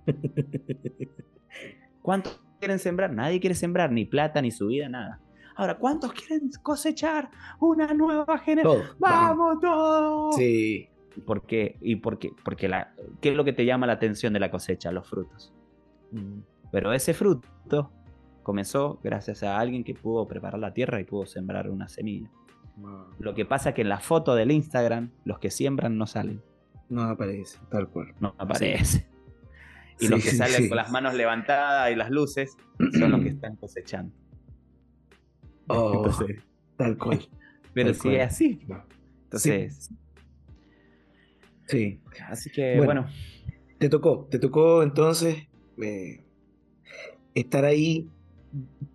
[2.02, 3.12] ¿Cuántos quieren sembrar?
[3.12, 5.20] Nadie quiere sembrar, ni plata, ni su vida, nada.
[5.56, 8.96] Ahora, ¿cuántos quieren cosechar una nueva generación?
[8.98, 10.36] ¡Vamos todos!
[10.36, 10.88] Sí.
[11.26, 11.76] ¿Por qué?
[11.80, 12.30] ¿Y por qué?
[12.44, 14.92] Porque la, ¿qué es lo que te llama la atención de la cosecha?
[14.92, 15.52] Los frutos.
[16.12, 16.40] Mm.
[16.70, 17.90] Pero ese fruto
[18.44, 22.30] comenzó gracias a alguien que pudo preparar la tierra y pudo sembrar una semilla.
[23.18, 26.40] Lo que pasa es que en la foto del Instagram, los que siembran no salen,
[26.88, 28.14] No aparece, tal cual.
[28.20, 29.08] no aparece.
[30.00, 30.68] Y Sí, los que sí, salen sí.
[30.68, 32.56] con las manos levantadas y las luces
[32.98, 34.14] son los que están cosechando.
[35.66, 36.42] Oh, Entonces,
[36.76, 37.28] tal cual.
[37.74, 38.26] pero tal sigue cual.
[38.28, 38.60] así.
[39.24, 39.90] Entonces,
[41.66, 42.00] Sí.
[42.28, 43.02] así que Bueno.
[43.02, 43.06] bueno,
[43.78, 45.46] Te tocó, te tocó entonces
[45.82, 46.24] eh,
[47.34, 48.08] estar ahí,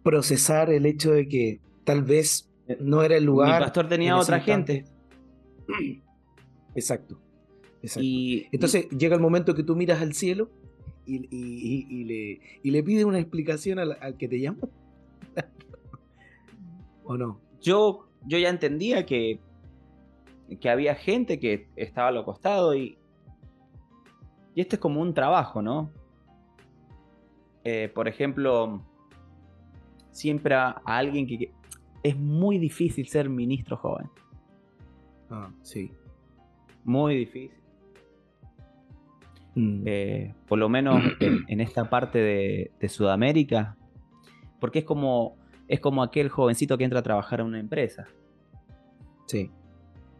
[0.01, 3.59] procesar el hecho de que tal vez no era el lugar.
[3.59, 4.85] mi pastor tenía otra gente.
[6.75, 7.19] Exacto.
[7.83, 8.01] exacto.
[8.03, 10.49] Y Entonces llega el momento que tú miras al cielo
[11.05, 14.69] y, y- y- y le, y le pides una explicación al, al que te llamó.
[17.03, 17.39] ¿O no?
[17.61, 19.39] yo, yo ya entendía que,
[20.59, 22.97] que había gente que estaba a lo costado y,
[24.55, 25.91] y esto es como un trabajo, ¿no?
[27.63, 28.81] Eh, por ejemplo,
[30.11, 31.53] siempre a, a alguien que, que-
[32.03, 34.09] es muy difícil ser ministro joven,
[35.29, 35.89] Ah, sí.
[36.83, 37.57] muy difícil.
[39.55, 43.77] Mm, Eh, por lo menos en, en esta parte de, de Sudamérica,
[44.59, 45.35] porque es como,
[45.67, 48.05] es como aquel jovencito que entra a trabajar a una empresa.
[49.27, 49.49] sí.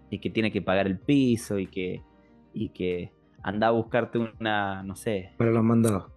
[0.09, 2.01] y que tiene que pagar el piso y que,
[2.53, 6.11] y que anda a buscarte una, no sé, Para los mandados.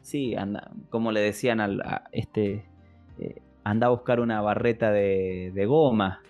[0.00, 2.64] sí, anda, como le decían al, a este,
[3.18, 6.22] eh, anda a buscar una barreta de, de goma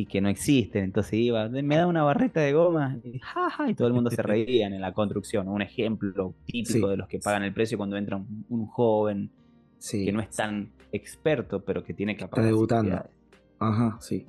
[0.00, 3.68] y que no existen, entonces iba, me da una barreta de goma y, ja, ja,
[3.68, 6.90] y todo el mundo se reían en la construcción, un ejemplo típico Sí.
[6.92, 9.30] de los que pagan el precio cuando entra un, un joven
[9.78, 10.04] Sí.
[10.04, 13.04] que no es tan experto, pero que tiene que Está debutando.
[13.58, 14.24] Ajá, sí.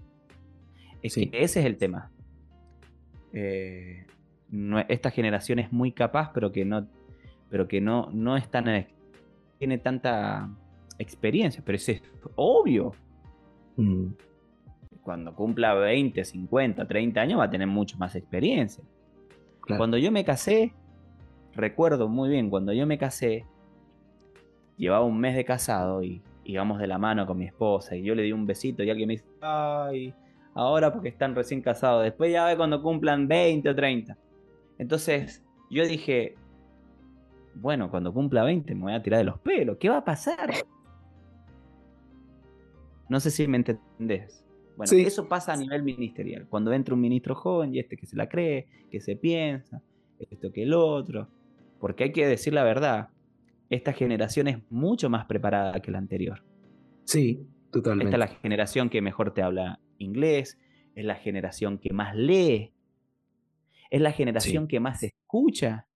[1.03, 1.27] Es Sí.
[1.27, 2.09] que ese es el tema.
[3.33, 4.05] Eh,
[4.49, 6.87] no- esta generación es muy capaz, pero que no,
[7.49, 8.65] pero que no, no es tan,
[9.59, 10.49] tiene tanta
[10.97, 11.61] experiencia.
[11.63, 12.01] Pero eso es
[12.35, 12.93] obvio.
[13.77, 14.07] Mm,
[15.03, 18.83] Cuando cumpla 20, 50, 30 años va a tener mucho más experiencia.
[19.61, 19.79] claro.
[19.79, 20.73] Cuando yo me casé,
[21.53, 23.45] recuerdo muy bien, cuando yo me casé,
[24.77, 28.15] llevaba un mes de casado y íbamos de la mano con mi esposa y yo
[28.15, 30.13] le di un besito y alguien me dice, ay,
[30.53, 34.17] ahora porque están recién casados, después ya ve cuando cumplan 20 o 30.
[34.77, 36.35] Entonces yo dije,
[37.55, 40.53] bueno, cuando cumpla 20 me voy a tirar de los pelos, ¿qué va a pasar?
[43.09, 44.45] No sé si me entendés.
[44.79, 45.01] Bueno, Sí.
[45.01, 46.47] eso pasa a nivel ministerial.
[46.47, 49.81] Cuando entra un ministro joven y este que se la cree, que se piensa,
[50.17, 51.27] esto que el otro.
[51.81, 53.09] Porque hay que decir la verdad,
[53.69, 56.45] esta generación es mucho más preparada que la anterior.
[57.03, 58.15] Sí, totalmente.
[58.15, 60.57] Esta es la generación que mejor te habla inglés,
[60.95, 62.71] es la generación que más lee,
[63.89, 65.87] es la generación que más escucha,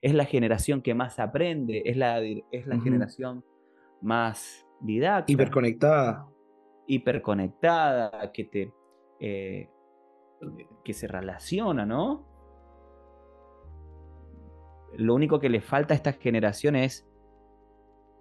[0.00, 3.44] es la generación que más aprende, es la, es la generación
[4.00, 6.28] más didáctica, Hiperconectada.
[6.86, 8.72] Hiperconectada, que te
[9.20, 9.70] eh,
[10.84, 12.24] que se relaciona, ¿no?
[14.98, 17.06] lo único que le falta a esta generación es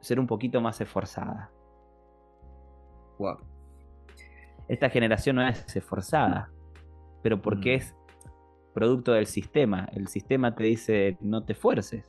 [0.01, 1.49] ser un poquito más esforzada.
[3.17, 3.37] Wow.
[4.67, 6.51] Esta generación no es esforzada,
[7.23, 7.77] pero porque Mm.
[7.77, 7.95] es
[8.73, 9.87] producto del sistema.
[9.93, 12.05] El sistema te dice no te esfuerces.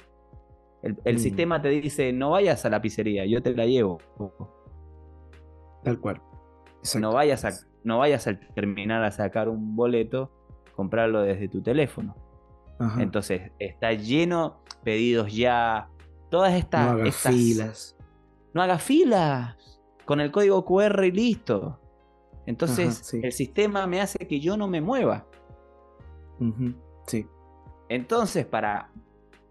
[0.83, 1.19] El, el Mm.
[1.19, 3.99] sistema te dice no vayas a la pizzería, yo te la llevo.
[5.85, 6.21] Tal cual.
[6.89, 7.09] Exacto.
[7.09, 7.51] No vayas, a,
[7.85, 10.31] no vayas al terminar a sacar un boleto,
[10.75, 12.15] comprarlo desde tu teléfono.
[12.79, 13.03] Ajá.
[13.03, 15.89] Entonces, está lleno pedidos ya.
[16.31, 16.87] Todas estas.
[16.87, 17.97] no hagas estas- filas.
[18.53, 19.81] No hagas filas.
[20.05, 21.81] Con el código QR y listo.
[22.47, 23.21] Entonces, Ajá, sí.
[23.23, 25.27] el sistema me hace que yo no me mueva.
[27.07, 27.27] Sí.
[27.89, 28.91] Entonces, para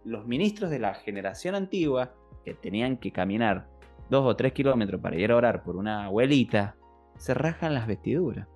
[0.04, 3.67] los ministros de la generación antigua, que tenían que caminar
[4.10, 6.76] dos o tres kilómetros para ir a orar por una abuelita,
[7.17, 8.47] se rajan las vestiduras.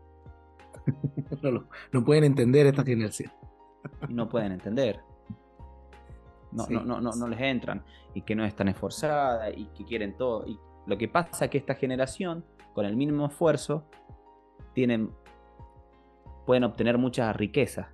[1.43, 3.32] No, no pueden entender esta generación.
[4.10, 5.00] no pueden entender.
[6.52, 6.74] No, Sí.
[6.74, 7.84] no, no, no, no les entran.
[8.15, 10.48] Y que no es tan esforzada y que quieren todo.
[10.48, 12.43] Y lo que pasa es que esta generación,
[12.74, 13.86] con el mínimo esfuerzo,
[14.74, 15.12] tienen,
[16.48, 17.91] pueden obtener mucha riqueza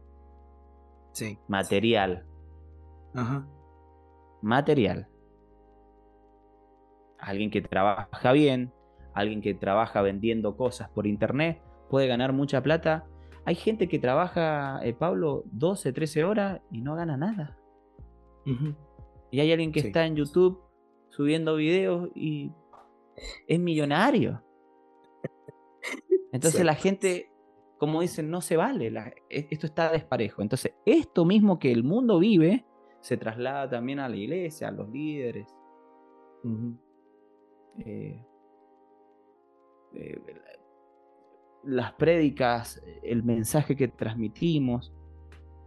[1.11, 1.37] Sí.
[1.49, 2.25] material.
[3.13, 3.45] Ajá.
[4.41, 5.07] Material.
[7.19, 8.71] Alguien que trabaja bien,
[9.15, 13.07] alguien que trabaja vendiendo cosas por internet, puede ganar mucha plata.
[13.45, 17.57] Hay gente que trabaja, eh, Pablo, 12, 13 horas y no gana nada.
[19.31, 19.87] Y hay alguien que Sí.
[19.87, 20.59] está en YouTube
[21.09, 22.51] subiendo videos y
[23.47, 24.43] es millonario.
[26.31, 26.65] Entonces Sí.
[26.65, 27.31] la gente,
[27.77, 28.91] como dicen, no se vale.
[28.91, 30.41] la- e- esto está desparejo.
[30.41, 32.65] Entonces, esto mismo que el mundo vive
[32.99, 35.47] se traslada también a la iglesia, a los líderes.
[37.79, 38.25] Eh,
[39.95, 40.21] eh,
[41.63, 44.93] las prédicas, el mensaje que transmitimos,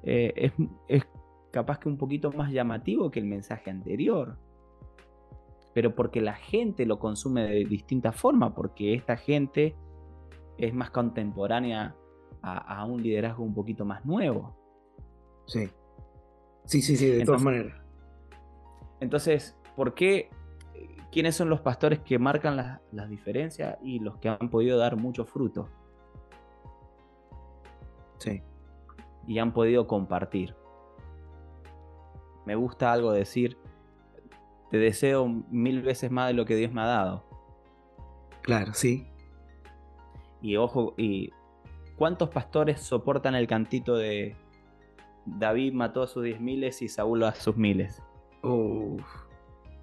[0.02, 0.52] eh, es,
[0.86, 1.06] es
[1.50, 4.38] capaz que un poquito más llamativo que el mensaje anterior.
[5.74, 9.76] Pero porque la gente lo consume de distinta forma, porque esta gente
[10.56, 11.94] es más contemporánea
[12.42, 14.56] a, a un liderazgo un poquito más nuevo.
[15.46, 15.68] Sí.
[16.64, 17.74] Sí, sí, sí, de todas maneras.
[19.00, 20.30] Entonces, ¿por qué?
[21.11, 24.97] ¿Quiénes son los pastores que marcan las, las diferencias y los que han podido dar
[24.97, 25.68] mucho fruto
[28.18, 28.42] Sí.
[29.27, 30.55] y han podido compartir?
[32.44, 33.59] Me gusta algo decir,
[34.71, 37.25] te deseo mil veces más de lo que Dios me ha dado.
[38.42, 39.07] Claro, sí.
[40.40, 41.31] Y ojo, y
[41.97, 44.37] ¿cuántos pastores soportan el cantito de
[45.27, 48.03] David mató a sus diez miles y Saúl a sus miles?
[48.42, 49.05] Uf,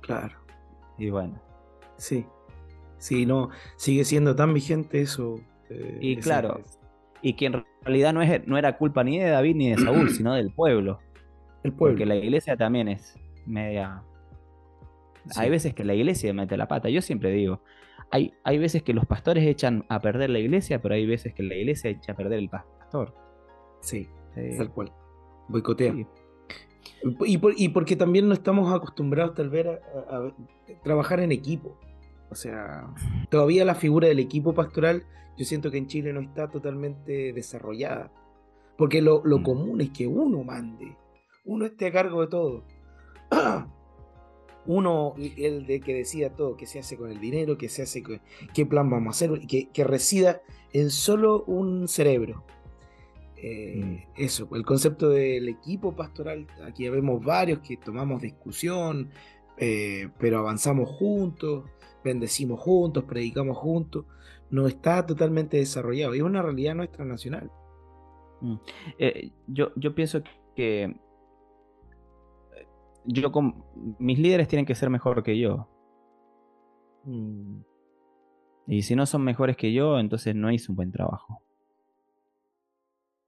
[0.02, 0.38] claro.
[0.98, 1.42] Y bueno,
[1.98, 2.26] Sí.
[2.98, 5.36] Sí, no, sigue siendo tan vigente eso.
[5.70, 6.62] eh, Y claro.
[7.22, 10.10] y que en realidad no, es, no era culpa ni de David ni de Saúl,
[10.12, 11.00] sino del pueblo.
[11.64, 11.94] el pueblo.
[11.96, 14.02] Porque la iglesia también es media.
[15.30, 15.40] Sí.
[15.40, 16.90] Hay veces que la iglesia mete la pata.
[16.90, 17.62] Yo siempre digo,
[18.12, 21.44] hay, hay veces que los pastores echan a perder la iglesia, pero hay veces que
[21.44, 23.14] la iglesia echa a perder el pastor.
[23.82, 24.92] Sí, Eh, tal cual.
[25.50, 25.94] Boicotea.
[25.94, 26.06] sí.
[27.26, 30.34] Y, por- y porque también no estamos acostumbrados tal vez a, a- a
[30.84, 31.78] trabajar en equipo.
[32.32, 32.88] O sea,
[33.30, 35.04] todavía la figura del equipo pastoral
[35.38, 38.12] yo siento que en Chile no está totalmente desarrollada.
[38.78, 39.44] Porque lo, lo Mm.
[39.44, 40.96] común es que uno mande,
[41.46, 42.64] uno esté a cargo de todo.
[44.68, 48.02] Uno, el de que decida todo, qué se hace con el dinero, qué se hace
[48.02, 48.20] con
[48.54, 50.42] qué plan vamos a hacer, que, que resida
[50.74, 52.44] en solo un cerebro.
[53.48, 53.98] Eh, Mm.
[54.18, 59.10] Eso, el concepto del equipo pastoral, aquí vemos varios que tomamos discusión,
[59.58, 61.66] eh, pero avanzamos juntos,
[62.04, 64.06] bendecimos juntos, predicamos juntos,
[64.50, 67.52] no está totalmente desarrollado, y es una realidad nuestra nacional.
[68.98, 70.24] Eh, yo, yo pienso
[70.56, 70.96] que eh,
[73.06, 73.64] yo con
[74.00, 75.68] mis líderes tienen que ser mejor que yo.
[77.04, 77.60] Mm,
[78.68, 81.45] Y si no son mejores que yo, entonces no hice un buen trabajo.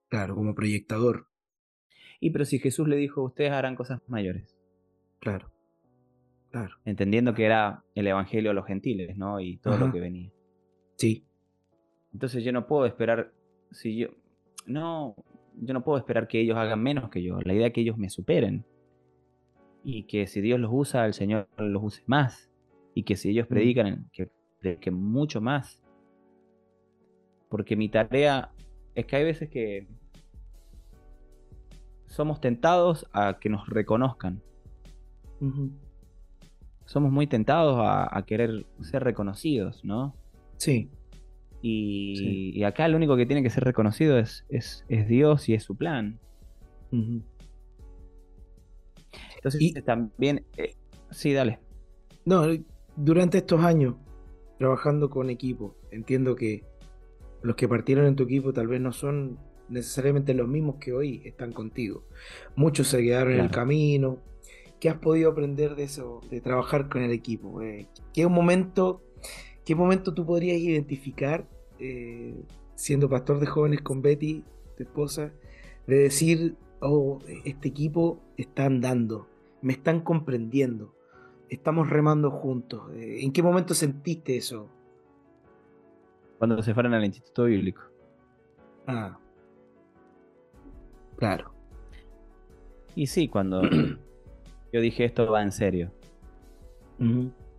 [0.10, 1.28] Claro, como proyectador,
[2.20, 4.58] Y pero si Jesús le dijo, ustedes harán cosas mayores.
[5.20, 5.51] claro,
[6.49, 9.39] claro, entendiendo que era el evangelio a los gentiles, ¿no?
[9.39, 9.86] Y todo Ajá.
[9.88, 10.32] lo que venía.
[10.95, 11.26] sí,
[12.14, 13.32] Entonces yo no puedo esperar,
[13.72, 14.08] si yo,
[14.66, 15.16] no,
[15.60, 17.39] yo no puedo esperar que ellos hagan menos que yo.
[17.41, 18.66] La idea es que ellos me superen.
[19.84, 22.49] Y que si Dios los usa, el Señor los use más.
[22.95, 23.49] Y que si ellos Mm.
[23.53, 24.30] predican, que
[24.60, 25.84] prediquen mucho más.
[27.49, 28.51] Porque mi tarea
[28.98, 29.88] es que hay veces que
[32.08, 34.41] somos tentados a que nos reconozcan.
[36.86, 40.16] Somos muy tentados a, a querer ser reconocidos, ¿no?
[40.58, 40.89] sí,
[41.62, 42.52] Y, Sí.
[42.56, 45.62] y acá lo único que tiene que ser reconocido es, es, es Dios y es
[45.64, 46.20] su plan.
[49.36, 50.43] Entonces también...
[50.58, 50.74] Eh,
[51.12, 51.60] sí, dale.
[52.26, 52.43] No,
[52.95, 53.95] durante estos años,
[54.58, 56.64] trabajando con equipo, entiendo que
[57.42, 59.38] los que partieron en tu equipo tal vez no son
[59.70, 62.04] necesariamente los mismos que hoy están contigo.
[62.56, 64.20] Muchos se quedaron en el camino.
[64.80, 67.62] ¿Qué has podido aprender de eso, de trabajar con el equipo?
[67.62, 69.02] Eh, ¿Qué momento,
[69.66, 71.48] qué momento tú podrías identificar,
[71.80, 72.36] eh,
[72.76, 74.44] siendo pastor de jóvenes con Betty,
[74.78, 75.34] tu esposa,
[75.88, 79.28] de decir, oh, este equipo está andando,
[79.62, 80.94] me están comprendiendo,
[81.50, 82.92] estamos remando juntos?
[82.94, 84.70] Eh, ¿En qué momento sentiste eso?
[86.38, 87.82] Cuando se fueron al Instituto Bíblico.
[88.86, 89.18] Ah,
[91.18, 91.52] Claro.
[92.96, 93.62] Y sí, cuando
[94.74, 95.92] yo dije esto va en serio.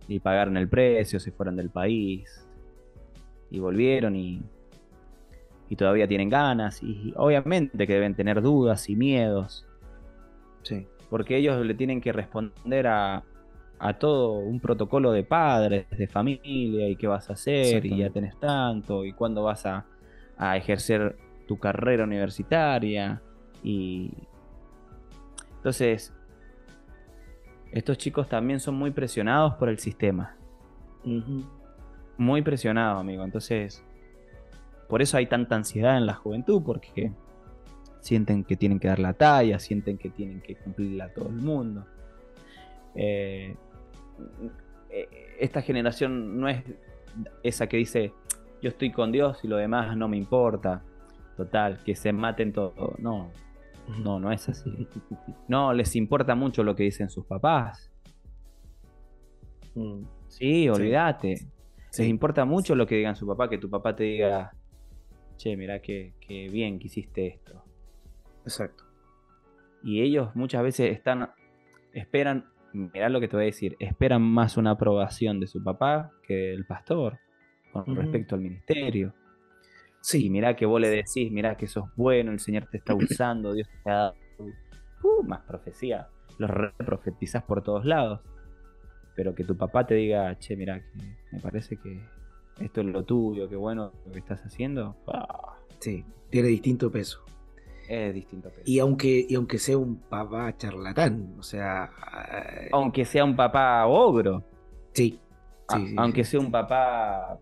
[0.07, 2.45] Y pagaron el precio, se fueron del país.
[3.51, 4.41] Y volvieron y,
[5.69, 6.81] y todavía tienen ganas.
[6.83, 9.65] Y obviamente que deben tener dudas y miedos.
[10.63, 10.87] Sí.
[11.09, 13.23] Porque ellos le tienen que responder a,
[13.79, 18.09] a todo un protocolo de padres, de familia, y qué vas a hacer, y ya
[18.09, 19.85] tenés tanto, y cuándo vas a,
[20.37, 21.17] a ejercer
[21.47, 23.21] tu carrera universitaria,
[23.63, 24.11] y
[25.59, 26.13] entonces,
[27.73, 30.37] estos chicos también son muy presionados por el sistema.
[32.17, 33.25] Muy presionados, amigo.
[33.25, 33.83] Entonces,
[34.87, 37.11] por eso hay tanta ansiedad en la juventud, porque
[37.99, 41.35] sienten que tienen que dar la talla, sienten que tienen que cumplirla a todo el
[41.35, 41.85] mundo.
[42.95, 43.57] Eh,
[45.39, 46.63] esta generación no es
[47.43, 48.13] esa que dice,
[48.61, 50.83] yo estoy con Dios y lo demás no me importa.
[51.37, 52.99] Total, que se maten todos.
[52.99, 53.31] No,
[54.03, 54.87] no, no es así.
[55.47, 57.91] No, les importa mucho lo que dicen sus papás.
[59.75, 60.03] Mm.
[60.27, 61.47] Sí, olvídate.
[61.97, 64.51] Les importa mucho lo que digan su papá, que tu papá te diga,
[65.37, 66.13] che, mira que,
[66.51, 67.63] bien que hiciste esto.
[68.43, 68.83] Exacto.
[69.81, 71.31] Y ellos muchas veces están,
[71.93, 76.11] esperan, mirá lo que te voy a decir, esperan más una aprobación de su papá
[76.23, 77.19] que del pastor
[77.71, 79.13] con respecto al ministerio.
[80.01, 80.25] Sí.
[80.25, 83.53] Y mirá que vos le decís, mirá que sos bueno, el Señor te está usando,
[83.53, 84.15] Dios te ha dado
[85.03, 86.07] uh, más profecía.
[86.37, 88.21] Los profetizás por todos lados.
[89.15, 92.01] Pero que tu papá te diga, che, mirá, que me parece que
[92.61, 94.95] esto es lo tuyo, qué bueno lo que estás haciendo.
[95.07, 95.57] Ah.
[95.79, 97.23] Sí, tiene distinto peso.
[97.89, 98.51] Es distinto.
[98.65, 101.89] Y aunque, y aunque sea un papá charlatán, o sea.
[102.31, 104.43] Eh, aunque sea un papá ogro.
[104.93, 105.19] Sí.
[105.97, 107.39] aunque sea un papá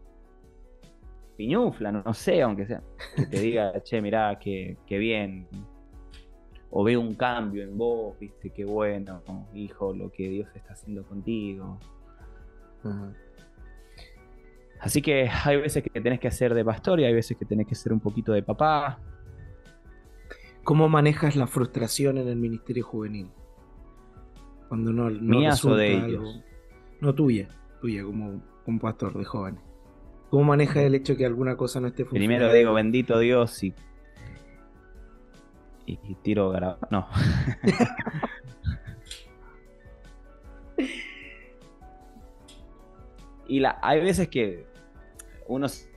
[1.36, 2.82] piñufla, no, sé, aunque sea,
[3.14, 5.50] que te diga, che, mirá, qué, bien.
[6.70, 9.22] O veo un cambio en vos, viste, qué bueno,
[9.54, 11.78] hijo, lo que Dios está haciendo contigo.
[14.80, 17.68] Así que hay veces que tenés que hacer de pastor y hay veces que tenés
[17.68, 18.98] que ser un poquito de papá.
[20.68, 23.32] ¿Cómo manejas la frustración en el ministerio juvenil?
[24.68, 26.44] Cuando no, no o de ellos.
[27.00, 27.48] No tuya,
[27.80, 29.62] tuya como, como pastor de jóvenes.
[30.30, 32.36] ¿Cómo maneja el hecho que alguna cosa no esté funcionando?
[32.36, 33.74] Primero digo, bendito Dios y.
[35.86, 36.80] Y, tiro grabado.
[36.92, 37.08] No.
[43.48, 44.68] y la, hay veces que
[45.48, 45.88] uno se.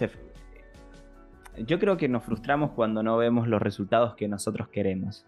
[1.67, 5.27] Yo creo que nos frustramos cuando no vemos los resultados que nosotros queremos.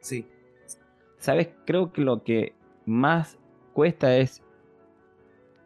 [0.00, 0.26] Sí.
[1.18, 1.50] ¿Sabes?
[1.66, 2.54] Creo que lo que
[2.86, 3.38] más
[3.72, 4.42] cuesta es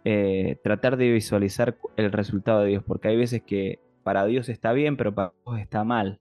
[0.04, 4.72] eh, tratar de visualizar el resultado de Dios, porque hay veces que para Dios está
[4.72, 6.20] bien, pero para vos está mal.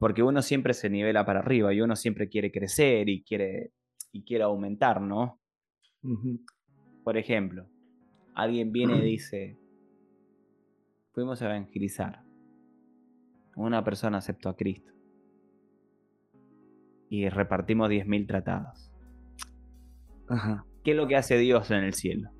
[0.00, 3.70] Porque uno siempre se nivela para arriba y uno siempre quiere crecer y quiere,
[4.10, 5.38] y quiere aumentar, ¿no?
[7.04, 7.68] Por ejemplo,
[8.34, 9.56] alguien viene y dice,
[11.16, 12.20] fuimos a evangelizar.
[13.56, 14.92] Una persona aceptó a Cristo.
[17.08, 18.92] Y repartimos 10.000 tratados.
[20.84, 22.32] ¿Qué es lo que hace Dios en el cielo?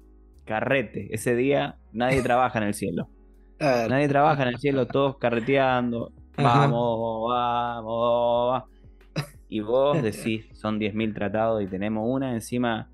[0.45, 1.09] Carrete.
[1.15, 3.09] Ese día nadie trabaja en el cielo.
[3.59, 6.13] Nadie trabaja en el cielo, todos carreteando.
[6.37, 8.65] Vamos, vamos,
[9.49, 12.91] Y vos decís, son 10.000 tratados y tenemos una encima.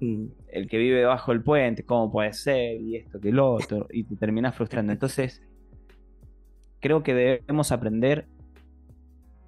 [0.00, 0.26] Mm.
[0.48, 2.80] El que vive debajo del puente, ¿cómo puede ser?
[2.80, 3.86] Y esto, que lo otro.
[3.90, 4.92] Y te terminas frustrando.
[4.92, 5.42] Entonces,
[6.80, 8.26] creo que debemos aprender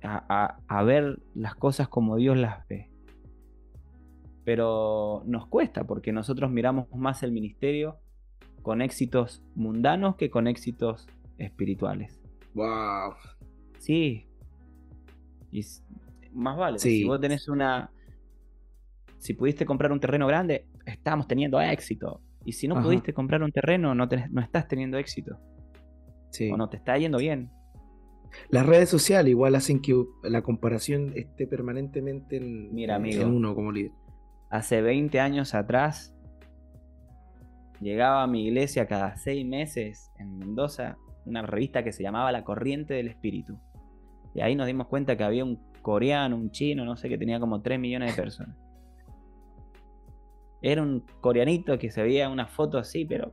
[0.03, 2.91] a ver las cosas como Dios las ve
[4.51, 7.99] pero nos cuesta porque nosotros miramos más el ministerio
[8.63, 11.07] con éxitos mundanos que con éxitos
[11.39, 12.21] espirituales.
[12.55, 13.15] Wow.
[13.79, 14.27] Sí.
[15.53, 15.65] Y
[16.33, 16.79] más vale.
[16.81, 17.91] Si vos tenés una.
[19.21, 22.23] Si pudiste comprar un terreno grande, estamos teniendo éxito.
[22.43, 25.39] Y si no pudiste comprar un terreno, no, no estás teniendo éxito.
[26.31, 26.51] Sí.
[26.51, 27.51] O no te está yendo bien.
[28.49, 33.55] Las redes sociales igual hacen que la comparación esté permanentemente en, Mira, amigo, en uno
[33.55, 33.93] como líder.
[34.49, 36.15] Hace 20 años atrás,
[37.79, 40.97] llegaba a mi iglesia cada seis meses en Mendoza
[41.27, 43.59] una revista que se llamaba La Corriente del Espíritu.
[44.35, 47.39] Y ahí nos dimos cuenta que había un coreano, un chino, no sé, que tenía
[47.39, 48.57] como 3 millones de personas.
[50.63, 53.33] Era un coreanito que se veía una foto así, pero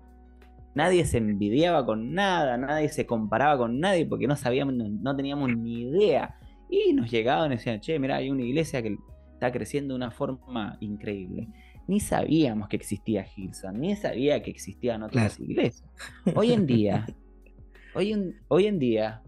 [0.78, 5.56] nadie se envidiaba con nada, nadie se comparaba con nadie porque no sabíamos, no, teníamos
[5.58, 6.36] ni idea.
[6.70, 8.98] Y nos llegaban y decían, che, mira, hay una iglesia que
[9.34, 11.50] está creciendo de una forma increíble.
[11.88, 15.90] Ni sabíamos que existía Gilson, ni sabía que existían otras iglesias.
[16.36, 17.08] Hoy en día,
[17.96, 19.22] hoy en, hoy en día,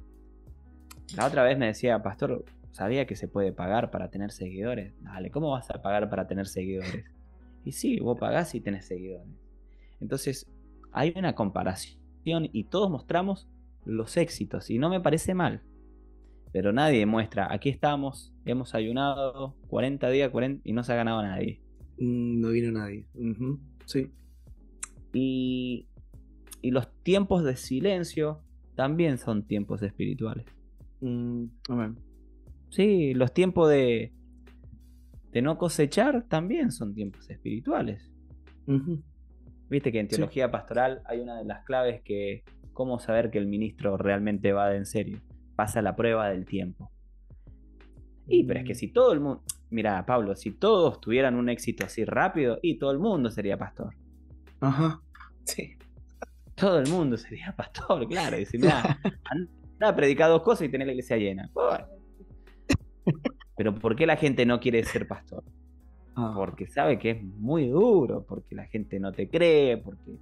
[1.16, 4.94] la otra vez me decía, pastor, ¿sabía que se puede pagar para tener seguidores?
[5.02, 7.06] Dale, ¿cómo vas a pagar para tener seguidores?
[7.70, 9.32] Y sí, vos pagás y tenés seguidores.
[10.02, 10.52] Entonces,
[10.92, 13.48] hay una comparación y todos mostramos
[13.86, 15.62] los éxitos y no me parece mal.
[16.52, 21.22] Pero nadie muestra, aquí estamos, hemos ayunado 40 días 40, y no se ha ganado
[21.22, 21.62] nadie.
[22.00, 23.06] Mm, no vino nadie.
[23.86, 24.10] Sí.
[25.14, 25.86] Y,
[26.64, 28.42] y, los tiempos de silencio
[28.74, 30.48] también son tiempos espirituales.
[31.02, 31.44] Mm,
[32.72, 34.12] sí, los tiempos de,
[35.32, 38.12] de no cosechar también son tiempos espirituales.
[39.70, 43.48] Viste que en teología pastoral hay una de las claves que cómo saber que el
[43.48, 45.20] ministro realmente va de en serio.
[45.56, 46.92] Pasa la prueba del tiempo.
[48.28, 48.78] Y pero es que mm.
[48.78, 52.92] si todo el mundo, mira Pablo, si todos tuvieran un éxito así rápido, y todo
[52.92, 53.96] el mundo sería pastor.
[54.62, 55.02] Ajá.
[55.46, 55.76] Sí.
[56.56, 58.38] Todo el mundo sería pastor, claro.
[58.40, 61.50] Y mira, anda a predicar dos cosas y tener la iglesia llena.
[63.60, 65.44] Pero ¿por qué la gente no quiere ser pastor?
[66.16, 66.32] Ah.
[66.34, 70.16] Porque sabe que es muy duro, porque la gente no te cree, porque...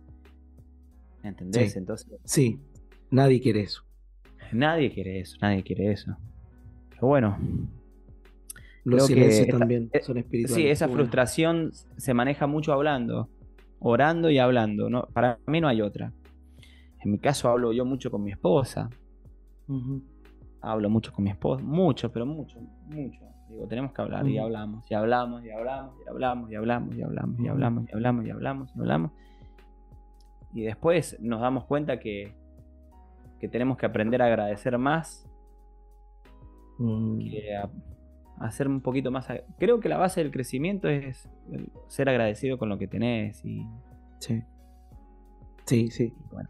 [1.22, 1.74] ¿Me entendés?
[1.74, 1.78] Sí.
[1.78, 2.20] Entonces...
[2.24, 2.60] Sí,
[3.12, 3.84] nadie quiere eso.
[4.52, 6.18] Nadie quiere eso, nadie quiere eso.
[6.90, 7.38] Pero bueno.
[8.84, 10.56] Los silencios también eh, son espirituales.
[10.56, 13.30] Sí, esa frustración se maneja mucho hablando,
[13.78, 14.90] orando y hablando.
[14.90, 15.10] ¿no?
[15.14, 16.12] Para mí no hay otra.
[17.06, 18.90] En mi caso hablo yo mucho con mi esposa.
[20.68, 23.24] Hablo mucho con mi esposa, mucho, pero mucho, mucho.
[23.50, 27.02] Digo, tenemos que hablar y hablamos, y hablamos, y hablamos, y hablamos, y hablamos, y
[27.04, 29.12] hablamos, y hablamos, y hablamos, y hablamos, y hablamos.
[30.54, 32.36] Y después nos damos cuenta que,
[33.40, 35.30] que tenemos que aprender a agradecer más,
[36.78, 37.70] que a,
[38.40, 39.28] hacer un poquito más.
[39.58, 41.30] Creo que la base del crecimiento es
[41.88, 43.66] ser agradecido con lo que tenés y.
[44.20, 44.44] Sí.
[45.66, 46.14] Sí, sí.
[46.32, 46.50] Bueno.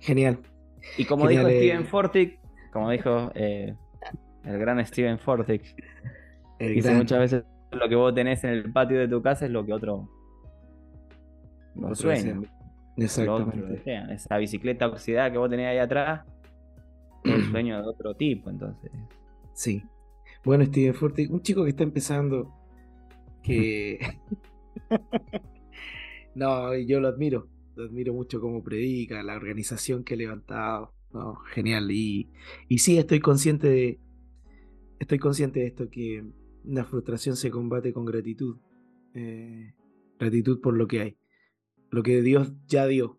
[0.00, 0.38] Genial.
[0.98, 2.40] Y como dijo Steven Fortick,
[2.76, 3.74] como dijo eh,
[4.44, 5.62] el gran Steven Fortick.
[6.58, 9.64] Dice muchas veces lo que vos tenés en el patio de tu casa es lo
[9.64, 10.10] que otro
[11.74, 12.38] lo sueña.
[12.98, 13.82] Exactamente.
[14.12, 16.26] Esa bicicleta oxidada que vos tenés ahí atrás
[17.24, 18.90] es el sueño de otro tipo, entonces.
[19.54, 19.82] Sí.
[20.44, 22.54] Bueno, Steven Fortick, un chico que está empezando,
[23.42, 23.98] que...
[26.34, 31.36] no, yo lo admiro, lo admiro mucho como predica, la organización que ha levantado, no,
[31.52, 31.90] genial.
[31.90, 32.30] Y,
[32.68, 34.00] y sí, estoy consciente de,
[34.98, 36.24] estoy consciente de esto, que
[36.64, 38.56] la frustración se combate con gratitud.
[39.14, 39.74] Eh,
[40.18, 41.16] gratitud por lo que hay.
[41.90, 43.18] Lo que Dios ya dio.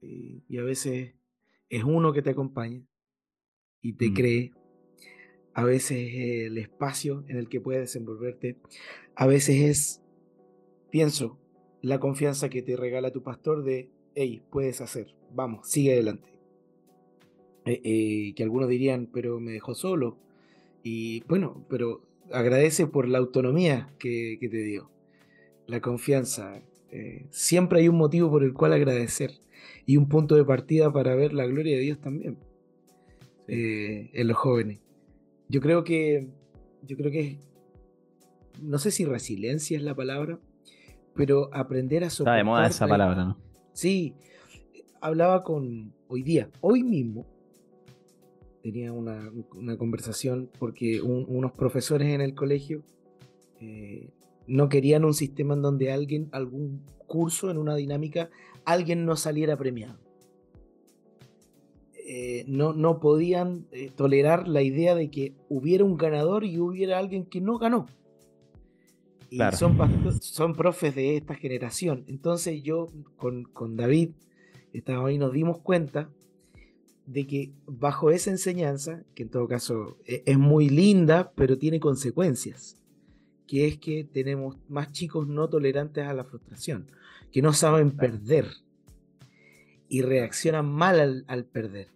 [0.00, 1.14] y a veces
[1.68, 2.86] es uno que te acompaña
[3.80, 4.14] y te mm.
[4.14, 4.52] cree.
[5.54, 8.58] A veces es el espacio en el que puedes desenvolverte.
[9.14, 10.02] A veces es,
[10.90, 11.40] pienso,
[11.82, 16.35] la confianza que te regala tu pastor de, hey, puedes hacer, vamos, sigue adelante.
[17.66, 20.16] Eh, eh, que algunos dirían, pero me dejó solo.
[20.84, 22.00] Y bueno, pero
[22.32, 24.88] agradece por la autonomía que, te dio,
[25.66, 26.62] la confianza.
[26.92, 29.32] Eh, siempre hay un motivo por el cual agradecer
[29.84, 32.38] y un punto de partida para ver la gloria de Dios también
[33.48, 34.80] en los jóvenes.
[35.48, 36.28] Yo creo que,
[36.82, 37.38] yo creo que,
[38.60, 40.40] no sé si resiliencia es la palabra,
[41.14, 42.34] pero aprender a soportar.
[42.34, 43.38] Está de moda esa palabra, ¿no?
[43.72, 44.14] Sí,
[45.00, 47.26] hablaba con hoy día, hoy mismo,
[48.72, 49.30] tenía una,
[49.78, 52.82] conversación porque unos profesores en el colegio
[53.60, 54.10] eh,
[54.48, 58.28] no querían un sistema en donde alguien, algún curso, en una dinámica,
[58.64, 60.00] alguien no saliera premiado.
[62.08, 66.98] Eh, no, no podían eh, tolerar la idea de que hubiera un ganador y hubiera
[66.98, 67.86] alguien que no ganó.
[69.30, 69.78] Y son,
[70.20, 72.04] son profes de esta generación.
[72.08, 74.10] Entonces yo con, con David,
[74.72, 76.10] estaba ahí, nos dimos cuenta
[77.06, 81.80] de que bajo esa enseñanza, que en todo caso e, es muy linda, pero tiene
[81.80, 82.76] consecuencias,
[83.46, 86.86] que es que tenemos más chicos no tolerantes a la frustración,
[87.30, 88.46] que no saben perder
[89.88, 91.88] y reaccionan mal al, perder.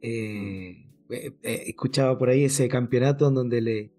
[0.00, 3.90] Eh, eh, eh, escuchaba por ahí ese campeonato en donde le,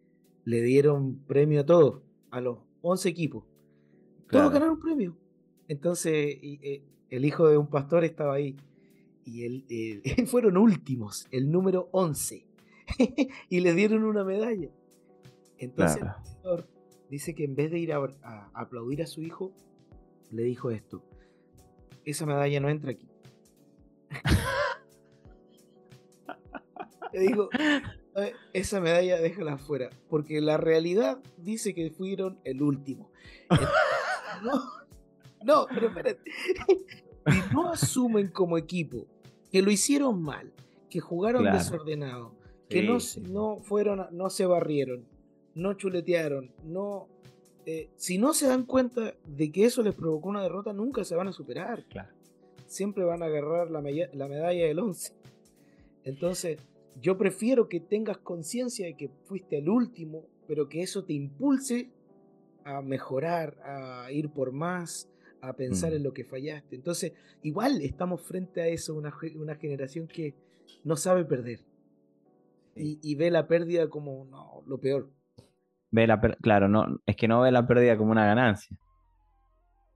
[0.44, 3.46] le dieron premio a todos, a los 11 equipos.
[4.30, 5.16] Todos ganaron premio.
[5.68, 6.38] Entonces,
[7.10, 8.58] el hijo de un pastor estaba ahí.
[9.26, 12.46] Y él, fueron últimos, el número 11.
[13.50, 14.70] y le dieron una medalla.
[15.58, 16.68] Entonces, el pastor
[17.10, 19.54] dice que en vez de ir a aplaudir a su hijo,
[20.32, 21.04] le dijo esto:
[22.06, 23.08] Esa medalla no entra aquí.
[27.14, 27.50] Le digo,
[28.54, 33.12] esa medalla déjala afuera, porque la realidad dice que fueron el último.
[34.44, 34.64] No,
[35.44, 36.24] no, pero espérate.
[37.28, 39.06] Y no asumen como equipo
[39.54, 40.52] que lo hicieron mal,
[40.90, 42.34] que jugaron desordenado,
[42.68, 42.98] que no,
[43.30, 45.06] no fueron, no se barrieron,
[45.54, 47.08] no chuletearon, no.
[47.68, 51.16] Eh, si no se dan cuenta de que eso les provocó una derrota, nunca se
[51.16, 51.86] van a superar.
[51.86, 52.10] Claro.
[52.66, 55.14] Siempre van a agarrar la, la medalla del 11.
[56.04, 56.58] Entonces,
[57.00, 61.92] yo prefiero que tengas conciencia de que fuiste el último, pero que eso te impulse
[62.64, 65.13] a mejorar, a ir por más,
[65.50, 65.96] a pensar mm.
[65.96, 66.76] en lo que fallaste.
[66.76, 70.36] Entonces, igual estamos frente a eso, una, una generación que
[70.84, 71.60] no sabe perder
[72.76, 75.12] y, ve la pérdida como no, lo peor.
[75.92, 78.76] Ve la claro, no, es que no ve la pérdida como una ganancia,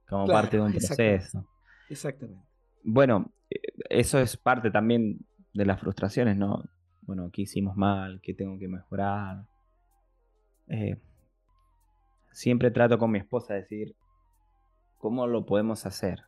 [0.08, 1.44] como parte de un proceso.
[1.90, 2.46] Exactamente.
[2.84, 3.58] Bueno, eh,
[3.90, 5.18] eso es parte también
[5.52, 6.62] de las frustraciones, ¿no?
[7.08, 8.20] bueno, ¿qué hicimos mal?
[8.22, 9.46] ¿Qué tengo que mejorar?
[10.66, 11.00] Eh,
[12.32, 13.96] siempre trato con mi esposa de decir,
[14.98, 16.24] ¿cómo lo podemos hacer?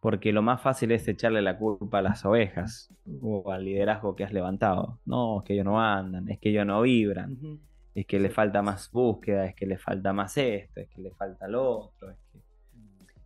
[0.00, 4.24] Porque lo más fácil es echarle la culpa a las ovejas o al liderazgo que
[4.24, 4.98] has levantado.
[5.04, 7.60] No, es que ellos no andan, es que ellos no vibran,
[7.94, 11.12] es que le falta más búsqueda, es que le falta más esto, es que le
[11.12, 12.14] falta lo otro.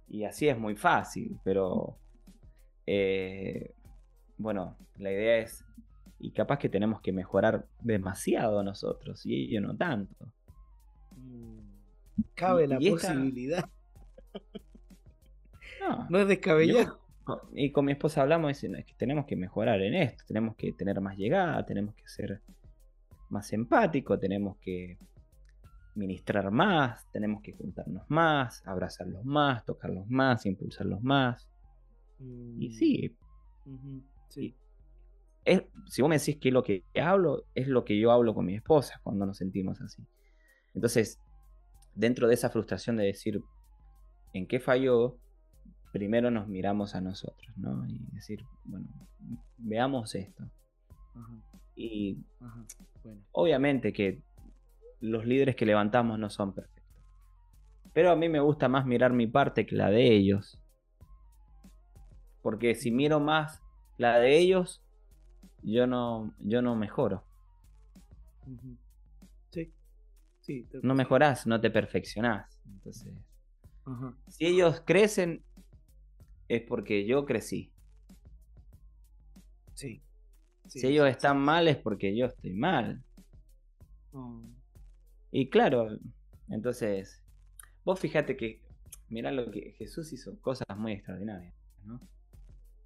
[0.08, 1.96] Y así es muy fácil, pero
[2.86, 3.74] eh,
[4.38, 5.64] bueno, la idea es,
[6.18, 10.26] y capaz que tenemos que mejorar demasiado nosotros, y ellos no tanto.
[11.16, 11.65] Mm,
[12.34, 13.68] cabe la posibilidad.
[16.10, 16.98] No, es descabellado.
[17.54, 20.72] y con mi esposa hablamos diciendo, es que tenemos que mejorar en esto, tenemos que
[20.72, 22.40] tener más llegada, tenemos que ser
[23.28, 24.98] más empático, tenemos que
[25.94, 31.48] ministrar más, tenemos que juntarnos más, abrazarlos más, tocarlos más, impulsarlos más.
[32.18, 32.72] Y mm.
[32.72, 33.16] sí,
[34.28, 34.54] Sí.
[35.44, 38.34] Es, si vos me decís que es lo que hablo, es lo que yo hablo
[38.34, 40.02] con mi esposa cuando nos sentimos así.
[40.74, 41.20] Entonces,
[41.96, 43.42] dentro de esa frustración de decir
[44.32, 45.18] en qué falló,
[45.92, 47.84] primero nos miramos a nosotros, ¿no?
[47.88, 48.86] Y decir, bueno,
[49.56, 50.44] veamos esto.
[51.74, 52.18] Y
[53.32, 54.22] obviamente que
[55.00, 56.84] los líderes que levantamos no son perfectos.
[57.92, 60.62] Pero a mí me gusta más mirar mi parte que la de ellos.
[62.42, 63.62] Porque si miro más
[63.96, 64.82] la de ellos,
[65.62, 67.24] yo no, yo no mejoro.
[68.44, 68.76] Sí.
[70.46, 72.60] Sí no mejorás, no te perfeccionás.
[72.66, 73.12] Entonces,
[74.28, 75.42] si ellos crecen,
[76.48, 77.72] es porque yo crecí.
[79.74, 80.02] Sí.
[80.68, 83.02] si ellos están mal, es porque yo estoy mal.
[84.12, 84.42] Oh.
[85.32, 85.98] Y claro,
[86.48, 87.22] entonces,
[87.84, 88.62] vos fíjate que,
[89.08, 92.00] mirá lo que Jesús hizo, cosas muy extraordinarias, ¿no?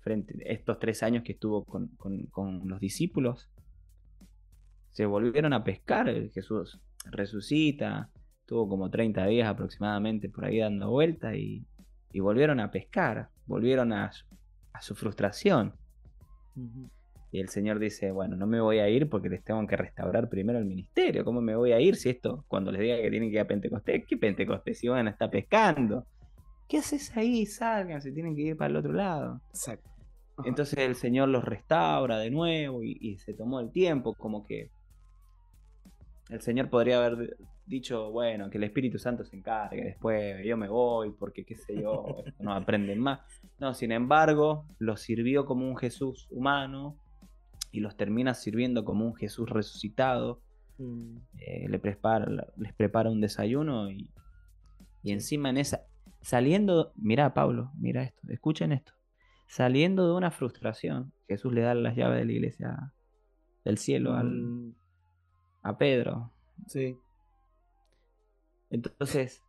[0.00, 1.90] frente estos tres años que estuvo con,
[2.64, 3.50] los discípulos,
[4.90, 6.12] se volvieron a pescar.
[6.32, 8.10] Jesús resucita,
[8.46, 11.64] tuvo como 30 días aproximadamente por ahí dando vuelta y,
[12.14, 14.10] volvieron a pescar, volvieron a,
[14.80, 15.74] su frustración.
[17.32, 20.28] Y el Señor dice, bueno, no me voy a ir porque les tengo que restaurar
[20.28, 21.24] primero el ministerio.
[21.24, 23.46] ¿Cómo me voy a ir si esto, cuando les diga que tienen que ir a
[23.46, 24.78] Pentecostés, ¿qué Pentecostés?
[24.78, 26.06] Si van a estar pescando.
[26.68, 27.46] ¿Qué haces ahí?
[27.46, 29.40] Salgan, se tienen que ir para el otro lado.
[29.50, 29.90] Exacto.
[30.44, 34.70] Entonces el Señor los restaura de nuevo y, se tomó el tiempo, como que
[36.30, 40.68] el Señor podría haber dicho, bueno, que el Espíritu Santo se encargue, después yo me
[40.68, 43.20] voy porque qué sé yo, no aprenden más.
[43.58, 46.96] No, sin embargo, los sirvió como un Jesús humano
[47.72, 50.40] y los termina sirviendo como un Jesús resucitado.
[50.78, 51.16] Mm.
[51.38, 52.26] Eh, le prepara,
[52.56, 54.10] les prepara un desayuno y,
[55.02, 55.82] y encima en esa,
[56.22, 58.92] saliendo, mira Pablo, mira esto, escuchen esto
[59.50, 62.92] saliendo de una frustración, Jesús le da las llaves de la iglesia
[63.64, 64.74] del cielo al, mm.
[65.62, 66.30] A Pedro.
[66.66, 66.96] Sí.
[68.70, 69.42] Entonces,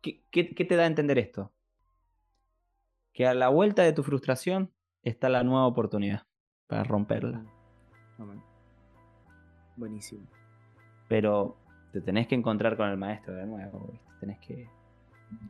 [0.00, 1.52] ¿qué, te da a entender esto?
[3.12, 6.26] Que a la vuelta de tu frustración está la nueva oportunidad
[6.66, 7.44] para romperla.
[8.18, 8.40] Mm.
[9.76, 10.26] Buenísimo.
[11.08, 11.56] Pero
[11.92, 14.68] te tenés que encontrar con el maestro de nuevo, tenés que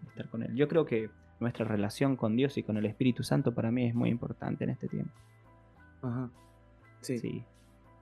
[0.09, 0.55] estar con él.
[0.55, 3.95] Yo creo que nuestra relación con Dios y con el Espíritu Santo para mí es
[3.95, 5.15] muy importante en este tiempo.
[7.01, 7.45] Sí.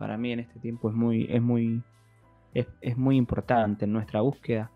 [0.02, 1.80] Para mí en este tiempo es muy, es muy,
[2.54, 4.68] es, muy importante en nuestra búsqueda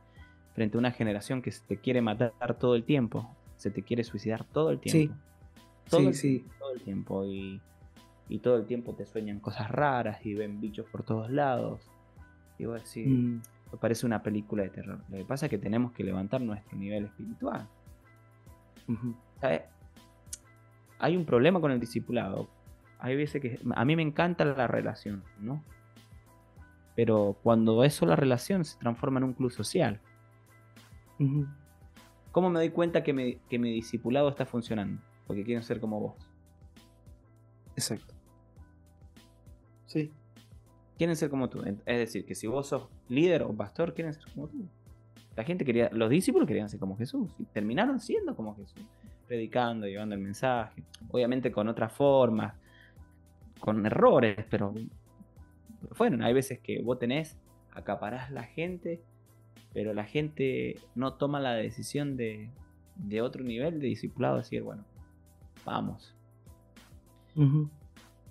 [0.54, 4.04] frente a una generación que se te quiere matar todo el tiempo, se te quiere
[4.04, 5.12] suicidar todo el tiempo.
[5.12, 7.24] Sí, todo, sí, el, todo el tiempo.
[7.24, 7.60] Y,
[8.28, 11.90] y, todo el tiempo te sueñan cosas raras y ven bichos por todos lados.
[12.56, 13.40] Y vos decís, mm.
[13.80, 15.00] parece una película de terror.
[15.08, 17.66] Lo que pasa es que tenemos que levantar nuestro nivel espiritual.
[19.40, 19.62] ¿Sabes?
[21.00, 22.48] Hay un problema con el discipulado.
[22.98, 25.62] Hay veces que a mí me encanta la relación, ¿no?
[26.94, 30.00] Pero cuando eso la relación se transforma en un club social.
[32.32, 35.02] ¿Cómo me doy cuenta que, mi discipulado está funcionando?
[35.26, 36.14] Porque quieren ser como vos.
[37.76, 38.14] Exacto.
[39.86, 40.10] Sí.
[40.96, 41.62] Quieren ser como tú.
[41.62, 44.66] Es decir, que si vos sos líder o pastor, quieren ser como tú.
[45.36, 48.82] La gente quería, los discípulos querían ser como Jesús y terminaron siendo como Jesús,
[49.26, 52.54] predicando, llevando el mensaje, obviamente con otras formas,
[53.60, 54.74] con errores, pero
[55.92, 56.22] fueron.
[56.22, 57.38] Hay veces que vos tenés,
[57.72, 59.02] acaparás la gente,
[59.72, 62.50] pero la gente no toma la decisión de,
[62.96, 64.84] de otro nivel de discipulado, decir, bueno,
[65.64, 66.14] vamos.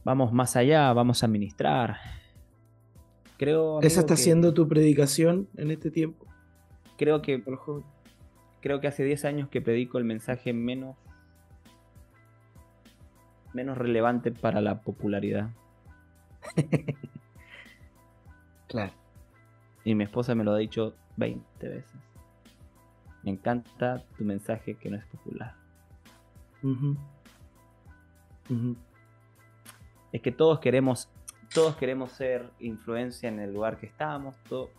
[0.03, 1.97] Vamos más allá, vamos a ministrar.
[3.37, 3.81] Creo.
[3.81, 6.25] ¿Esa está siendo tu predicación en este tiempo?
[6.97, 7.43] Creo que.
[8.61, 10.95] Creo que hace 10 años que predico el mensaje menos.
[13.55, 15.49] Menos relevante para la popularidad.
[18.67, 18.93] Claro.
[19.85, 22.01] Y mi esposa me lo ha dicho 20 veces.
[23.23, 25.53] Me encanta tu mensaje que no es popular.
[30.11, 31.09] Es que todos queremos,
[31.53, 34.71] todos queremos ser influencia en el lugar que estamos, todo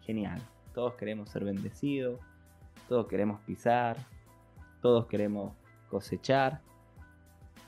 [0.00, 0.40] genial.
[0.74, 2.18] Todos queremos ser bendecidos,
[2.88, 3.96] todos queremos pisar,
[4.80, 5.52] todos queremos
[5.90, 6.62] cosechar.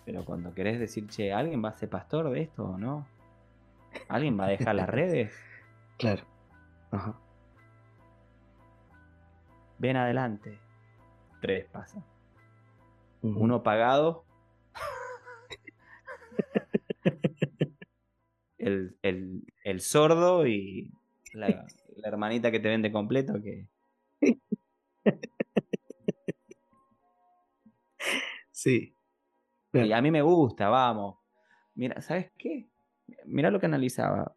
[0.09, 3.07] Pero cuando querés decir, che, ¿alguien va a ser pastor de esto o no?
[4.09, 5.35] ¿Alguien va a dejar las redes?
[5.99, 6.25] Claro.
[6.93, 7.21] Ajá.
[9.79, 10.59] Ven adelante.
[11.43, 12.03] Tres pasa.
[13.21, 14.25] Uno pagado.
[18.59, 20.91] el, el, sordo y
[21.35, 21.67] la,
[22.03, 23.69] hermanita que te vende completo que.
[28.53, 28.98] Sí.
[29.73, 31.17] Y a mí me gusta, vamos.
[31.75, 32.69] Mira, ¿sabes qué?
[33.27, 34.35] Mira lo que analizaba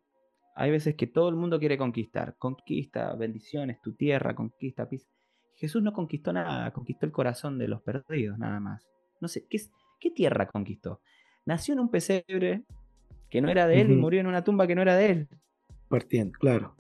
[0.56, 2.36] hay veces que todo el mundo quiere conquistar.
[2.38, 5.08] Conquista bendiciones, tu tierra, conquista pis.
[5.56, 8.88] Jesús no conquistó nada, conquistó el corazón de los perdidos, nada más.
[9.20, 9.60] No sé, ¿qué,
[10.00, 11.02] qué tierra conquistó?
[11.46, 12.64] Nació en un pesebre
[13.30, 15.30] que no era de él y murió en una tumba que no era de él.
[15.88, 16.76] Partiendo, claro.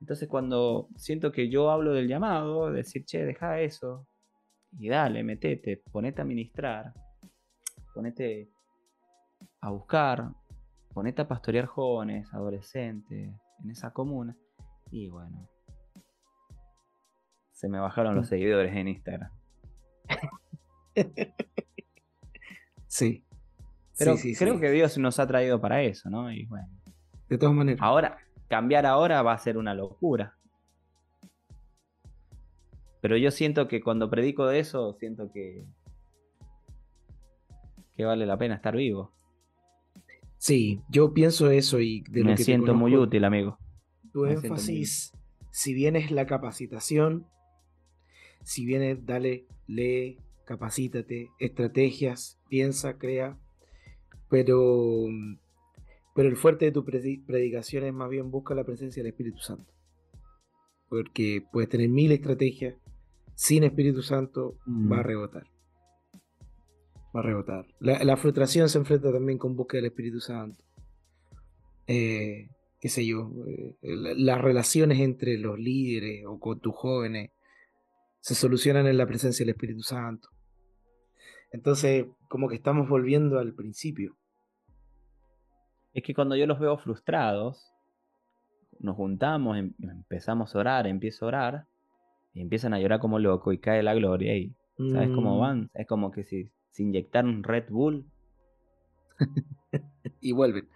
[0.00, 4.06] Entonces cuando siento que yo hablo del llamado, decir, che, deja eso,
[4.78, 6.92] y dale, metete, ponete a ministrar,
[7.94, 8.50] ponete
[9.60, 10.30] a buscar,
[10.92, 14.36] ponete a pastorear jóvenes, adolescentes, en esa comuna.
[14.90, 15.48] Y bueno,
[17.52, 18.28] se me bajaron los mm.
[18.28, 19.30] seguidores en Instagram.
[22.86, 23.24] sí.
[23.98, 26.30] Pero creo que Dios nos ha traído para eso, ¿no?
[26.30, 26.68] Y bueno.
[27.28, 27.80] De todas maneras.
[27.82, 28.18] Ahora,
[28.48, 30.35] cambiar ahora va a ser una locura.
[33.06, 35.64] Pero yo siento que cuando predico de eso, siento que.
[37.96, 39.12] que vale la pena estar vivo.
[40.38, 43.60] Sí, yo pienso eso y de Me siento muy útil, amigo.
[44.12, 45.12] Tu énfasis,
[45.52, 47.28] si bien es la capacitación,
[48.42, 53.38] si bien es dale, lee, capacítate, estrategias, piensa, crea,
[54.28, 55.06] pero,
[56.12, 59.72] pero el fuerte de tu predicación es más bien busca la presencia del Espíritu Santo.
[60.88, 62.74] Porque puedes tener mil estrategias,
[63.36, 65.06] sin Espíritu Santo va a mm.
[65.06, 65.56] rebotar
[67.16, 67.66] va a rebotar.
[67.80, 70.62] La, frustración se enfrenta también con búsqueda del Espíritu Santo.
[71.86, 72.48] Eh,
[72.80, 77.30] qué sé yo, eh, las relaciones entre los líderes o con tus jóvenes
[78.20, 80.28] se solucionan en la presencia del Espíritu Santo.
[81.52, 84.16] Entonces, como que estamos volviendo al principio.
[85.94, 87.72] Es que cuando yo los veo frustrados,
[88.78, 91.66] nos juntamos, em, empezamos a orar, empiezo a orar,
[92.36, 94.54] y empiezan a llorar como loco y cae la gloria y
[94.92, 95.40] ¿sabes cómo mm.
[95.40, 95.70] van?
[95.72, 98.04] Es como que si se inyectaron Red Bull
[100.20, 100.68] y vuelven.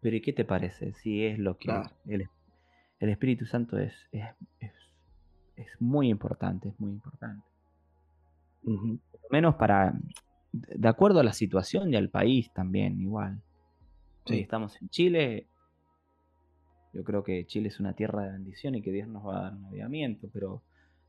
[0.00, 0.92] Pero ¿y qué te parece?
[0.92, 1.72] Si es lo que
[2.06, 2.28] el,
[3.00, 4.24] Espíritu Santo es, es,
[5.56, 7.44] es, muy importante, es muy importante.
[9.30, 9.98] Menos para,
[10.52, 13.42] de acuerdo a la situación y al país también, igual.
[14.26, 15.48] Si estamos en Chile,
[16.92, 19.42] yo creo que Chile es una tierra de bendición y que Dios nos va a
[19.42, 20.62] dar un avivamiento, pero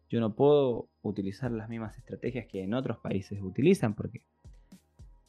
[0.09, 4.21] yo no puedo utilizar las mismas estrategias que en otros países utilizan porque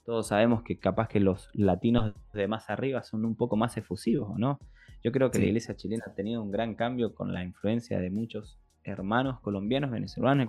[0.04, 4.38] todos sabemos que capaz que los latinos de más arriba son un poco más efusivos,
[4.38, 4.60] ¿no?
[5.02, 8.10] Yo creo que la iglesia chilena ha tenido un gran cambio con la influencia de
[8.10, 10.48] muchos hermanos colombianos, venezolanos,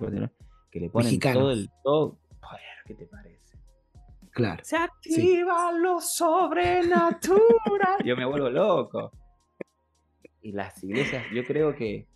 [0.70, 2.18] que le ponen todo el todo.
[2.86, 3.58] ¿qué te parece?
[4.30, 4.64] Claro.
[4.64, 7.38] Se activa lo sobrenatural.
[8.04, 9.10] yo me vuelvo loco.
[10.40, 12.06] Y las iglesias, yo creo que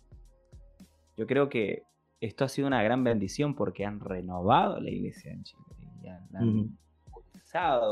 [1.17, 1.83] yo creo que
[2.25, 5.63] esto ha sido una gran bendición porque han renovado la iglesia en Chile
[6.01, 6.77] y han,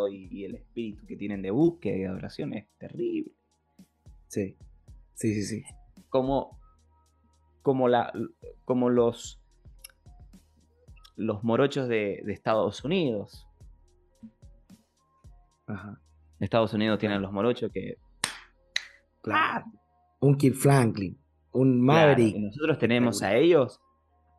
[0.10, 3.34] y, el espíritu que tienen de búsqueda y de adoración es terrible.
[4.28, 4.56] Sí,
[5.14, 5.64] sí, sí, sí.
[6.10, 6.58] Como,
[7.62, 8.12] como, la,
[8.64, 9.40] como los,
[11.16, 13.48] los morochos de, Estados Unidos.
[15.68, 16.02] Ajá.
[16.40, 17.98] Estados Unidos tienen los morochos que.
[19.22, 19.66] Claro.
[20.22, 21.20] Un Kid Franklin,
[21.52, 22.38] un Maverick.
[22.38, 23.80] nosotros tenemos a ellos.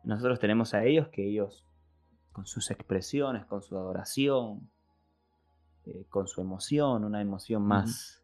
[0.03, 1.65] Nosotros tenemos a ellos que ellos,
[2.31, 4.69] con sus expresiones, con su adoración,
[5.85, 8.23] eh, con su emoción, una emoción más,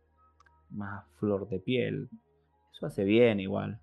[0.70, 2.10] más flor de piel.
[2.74, 3.80] Eso hace bien igual.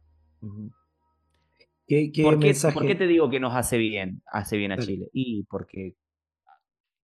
[1.87, 4.23] ¿Qué, ¿Por, qué, te digo que nos hace bien?
[4.27, 5.09] Hace bien a Chile.
[5.13, 5.95] Y porque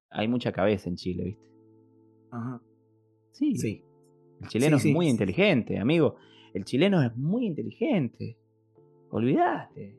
[0.10, 1.50] hay mucha cabeza en Chile, ¿viste?
[2.32, 2.62] Ajá.
[3.32, 3.56] Sí.
[3.56, 3.84] sí.
[4.42, 6.16] El chileno es muy inteligente, amigo.
[6.54, 8.38] El chileno es muy inteligente.
[9.10, 9.98] Olvidaste.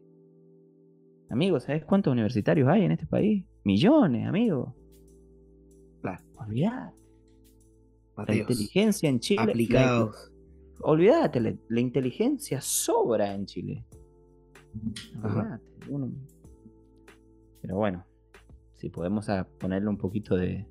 [1.31, 3.45] Amigo, ¿sabes cuántos universitarios hay en este país?
[3.65, 4.75] Millones, amigo.
[6.37, 6.97] Olvídate.
[8.17, 9.43] La inteligencia en Chile.
[9.43, 10.33] Aplicados.
[10.81, 13.85] olvídate, la, inteligencia sobra en Chile.
[17.63, 18.05] pero bueno,
[18.77, 19.27] si podemos
[19.59, 20.67] ponerle un poquito de.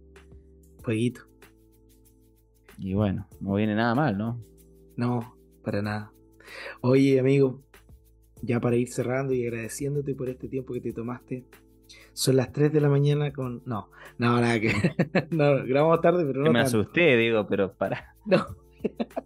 [0.84, 1.22] Fueguito.
[2.78, 4.40] Y bueno, no viene nada mal, ¿no?
[4.96, 6.12] No, para nada.
[6.82, 7.62] Oye, amigo,
[8.42, 11.46] ya para ir cerrando y agradeciéndote por este tiempo que te tomaste
[12.14, 13.62] son las 3 de la mañana con.
[13.66, 14.72] No, no, nada que.
[15.32, 16.52] no, grabamos tarde, pero no.
[16.52, 18.16] me asusté, digo, pero para.
[18.26, 18.46] No.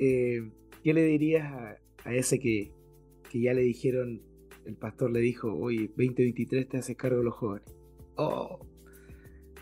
[0.00, 0.48] Eh,
[0.84, 1.52] ¿Qué le dirías
[2.04, 2.70] a, ese que,
[3.32, 4.22] que, ya le dijeron,
[4.64, 7.68] el pastor le dijo, oye, 2023 te haces cargo de los jóvenes?
[8.14, 8.60] Oh,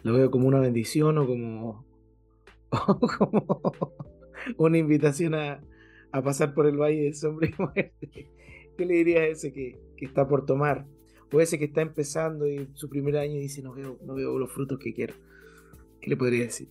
[0.02, 1.86] lo veo como una bendición o como,
[2.70, 3.94] o como
[4.58, 5.62] una invitación a,
[6.16, 8.28] a, pasar por el valle de sombra y muerte.
[8.76, 10.86] ¿Qué le dirías a ese que, que está por tomar
[11.28, 14.52] Puede ser que está empezando y su primer año dice no veo, no veo los
[14.52, 15.14] frutos que quiero.
[16.00, 16.68] ¿Qué le podría decir?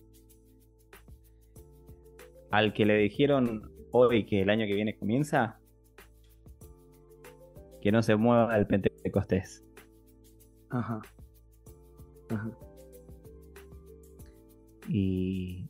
[2.50, 5.60] Al que le dijeron hoy que el año que viene comienza,
[7.82, 9.62] que no se mueva el Pentecostés.
[10.70, 11.02] Ajá.
[12.30, 12.50] Ajá.
[14.88, 15.68] Y,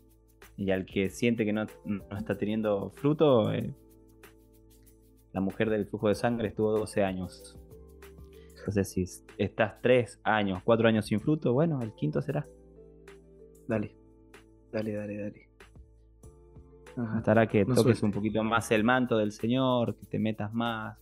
[0.56, 1.66] y al que siente que no,
[2.18, 3.74] está teniendo fruto, eh,
[5.32, 7.58] la mujer del flujo de sangre estuvo 12 años
[8.66, 9.04] entonces, si
[9.38, 12.44] estás tres años, cuatro años sin fruto, bueno, el quinto será.
[13.68, 13.94] Dale,
[14.72, 15.48] dale, dale, dale.
[17.16, 20.98] Estará que toques un poquito más el manto del Señor, que te metas más.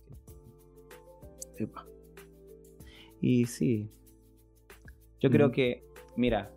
[3.19, 3.89] Y sí.
[5.19, 5.83] Yo creo que,
[6.15, 6.51] mira,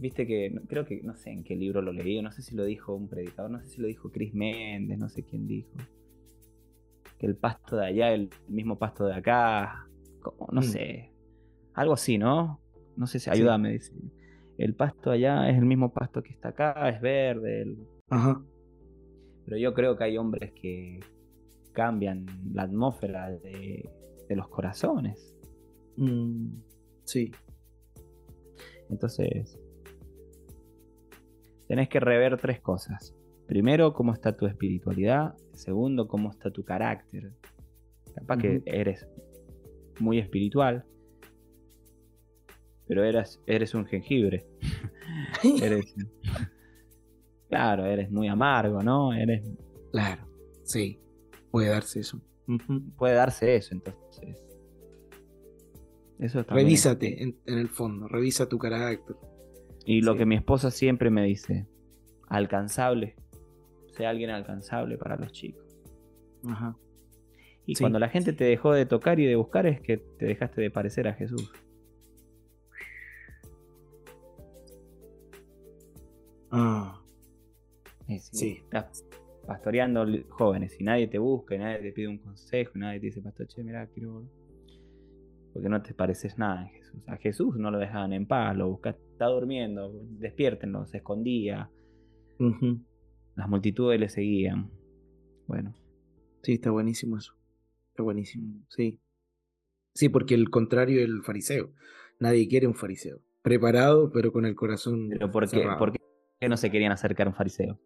[0.00, 2.64] viste que, creo que, no sé en qué libro lo leí, no sé si lo
[2.64, 5.70] dijo un predicador, no sé si lo dijo Chris Méndez, no sé quién dijo
[7.20, 9.86] que el pasto de allá es el mismo pasto de acá.
[10.50, 10.64] no mm.
[10.64, 11.12] sé.
[11.74, 12.60] Algo así, ¿no?
[12.96, 13.72] No sé si ayúdame.
[13.72, 13.92] Dice.
[14.56, 17.76] El pasto allá es el mismo pasto que está acá, es verde.
[18.08, 18.42] Ajá.
[19.44, 21.00] Pero yo creo que hay hombres que
[21.72, 22.24] cambian
[22.54, 23.90] la atmósfera de,
[24.30, 25.36] los corazones.
[25.96, 26.54] Mm,
[27.04, 27.32] sí.
[28.88, 29.58] Entonces,
[31.70, 33.14] tenés que rever tres cosas.
[33.46, 35.36] Primero, cómo está tu espiritualidad.
[35.52, 37.30] Segundo, cómo está tu carácter.
[38.12, 39.06] Capaz que eres
[40.00, 40.84] muy espiritual,
[42.88, 44.48] pero eres, eres un jengibre.
[45.62, 45.94] eres,
[47.48, 49.12] claro, eres muy amargo, ¿no?
[49.12, 49.48] Eres.
[49.92, 50.26] Claro,
[50.64, 51.00] sí,
[51.52, 52.20] puede darse eso.
[52.96, 54.44] Puede darse eso, entonces.
[56.18, 59.14] Eso Revísate en, el fondo, revisa tu carácter.
[59.84, 61.66] Y lo que mi esposa siempre me dice,
[62.28, 63.16] alcanzable
[63.92, 65.64] sea alguien alcanzable para los chicos.
[66.48, 66.76] Ajá.
[67.66, 70.60] Y cuando la gente te dejó de tocar y de buscar es que te dejaste
[70.60, 71.52] de parecer a Jesús.
[76.50, 77.00] Ah.
[78.18, 79.04] Sí, Estás
[79.46, 83.06] pastoreando jóvenes y nadie te busca y nadie te pide un consejo y nadie te
[83.06, 84.24] dice, pastor, che, mira, quiero...
[85.52, 87.00] Porque no te pareces nada a Jesús.
[87.06, 91.70] A Jesús no lo dejaban en paz, lo buscaste, está durmiendo, despiértenlo, se escondía.
[93.36, 94.70] Las multitudes le seguían.
[95.46, 95.74] Bueno.
[96.42, 97.34] Sí, está buenísimo eso.
[97.90, 98.98] Está buenísimo, sí.
[99.92, 101.70] Sí, porque el contrario es el fariseo.
[102.18, 103.18] Nadie quiere un fariseo.
[103.42, 105.10] preparado, pero con el corazón.
[105.10, 107.78] Pero ¿por qué, ¿por qué no se querían acercar a un fariseo?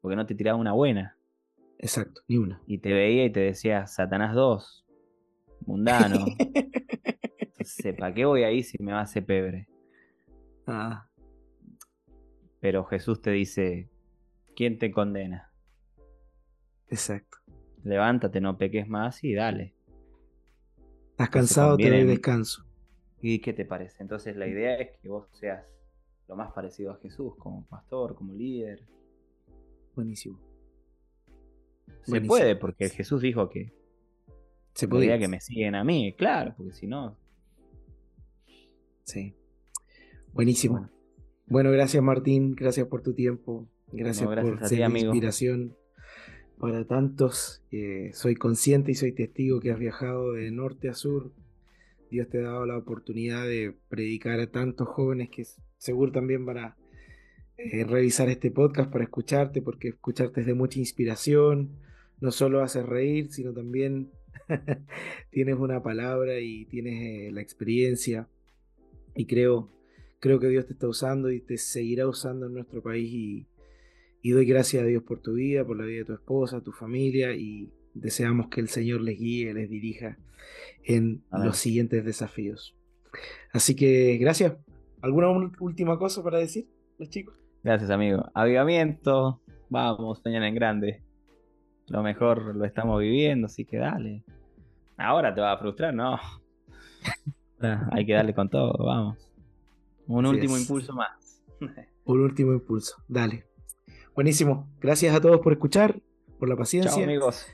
[0.00, 1.18] Porque no te tiraba una buena.
[1.76, 2.62] Exacto, ni una.
[2.66, 4.86] Y te veía y te decía, Satanás 2,
[5.66, 6.24] mundano.
[7.38, 9.68] Entonces, ¿para qué voy ahí si me va a hacer pebre?
[10.68, 11.08] Ah.
[12.60, 13.88] Pero Jesús te dice,
[14.54, 15.50] ¿quién te condena?
[16.88, 17.38] Exacto.
[17.84, 19.74] Levántate, no peques más y dale.
[21.10, 22.64] Estás cansado, te doy descanso.
[23.20, 24.02] ¿Y qué te parece?
[24.02, 25.64] Entonces la idea es que vos seas
[26.28, 28.86] lo más parecido a Jesús, como pastor, como líder.
[29.94, 30.38] Buenísimo.
[32.02, 33.72] Se puede, porque Jesús dijo que
[34.74, 37.16] se podía que me siguen a mí, claro, porque si no.
[39.04, 39.34] Sí.
[40.32, 40.88] Buenísimo.
[41.46, 41.70] Bueno.
[41.70, 45.76] gracias Martín, gracias por tu tiempo, gracias, por ser inspiración
[46.58, 47.62] para tantos.
[48.12, 51.32] soy consciente y soy testigo que has viajado de norte a sur.
[52.10, 56.58] Dios te ha dado la oportunidad de predicar a tantos jóvenes que seguro también van
[56.58, 56.76] a
[57.58, 61.70] eh, revisar este podcast para escucharte, porque escucharte es de mucha inspiración.
[62.20, 64.10] No solo haces reír, sino también
[65.30, 68.28] tienes una palabra y tienes eh, la experiencia.
[69.16, 69.68] Y creo,
[70.20, 73.46] creo que Dios te está usando y te seguirá usando en nuestro país y,
[74.22, 76.72] y doy gracias a Dios por tu vida, por la vida de tu esposa, tu
[76.72, 80.18] familia y deseamos que el Señor les guíe, les dirija
[80.84, 82.74] en los siguientes desafíos.
[83.52, 84.54] Así que gracias.
[85.00, 85.28] ¿Alguna
[85.60, 86.66] última cosa para decir,
[86.98, 87.36] los chicos?
[87.62, 88.24] Gracias, amigo.
[88.34, 89.40] Avivamiento.
[89.68, 91.02] Vamos, soñan en grande.
[91.88, 94.24] Lo mejor lo estamos viviendo, así que dale.
[94.96, 96.18] Ahora te va a frustrar, ¿no?
[97.92, 99.27] Hay que darle con todo, vamos.
[100.08, 101.42] Un último impulso más.
[102.04, 103.44] Un último impulso, dale.
[104.14, 104.68] Buenísimo.
[104.80, 106.00] Gracias a todos por escuchar,
[106.38, 106.92] por la paciencia.
[106.92, 107.46] Chao, amigos.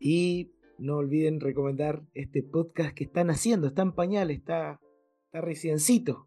[0.00, 3.68] Y no olviden recomendar este podcast que están haciendo.
[3.68, 4.80] Está en pañal, está,
[5.26, 6.26] está reciencito.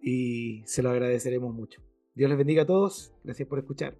[0.00, 1.82] Y se lo agradeceremos mucho.
[2.14, 3.12] Dios les bendiga a todos.
[3.24, 3.98] Gracias por escuchar.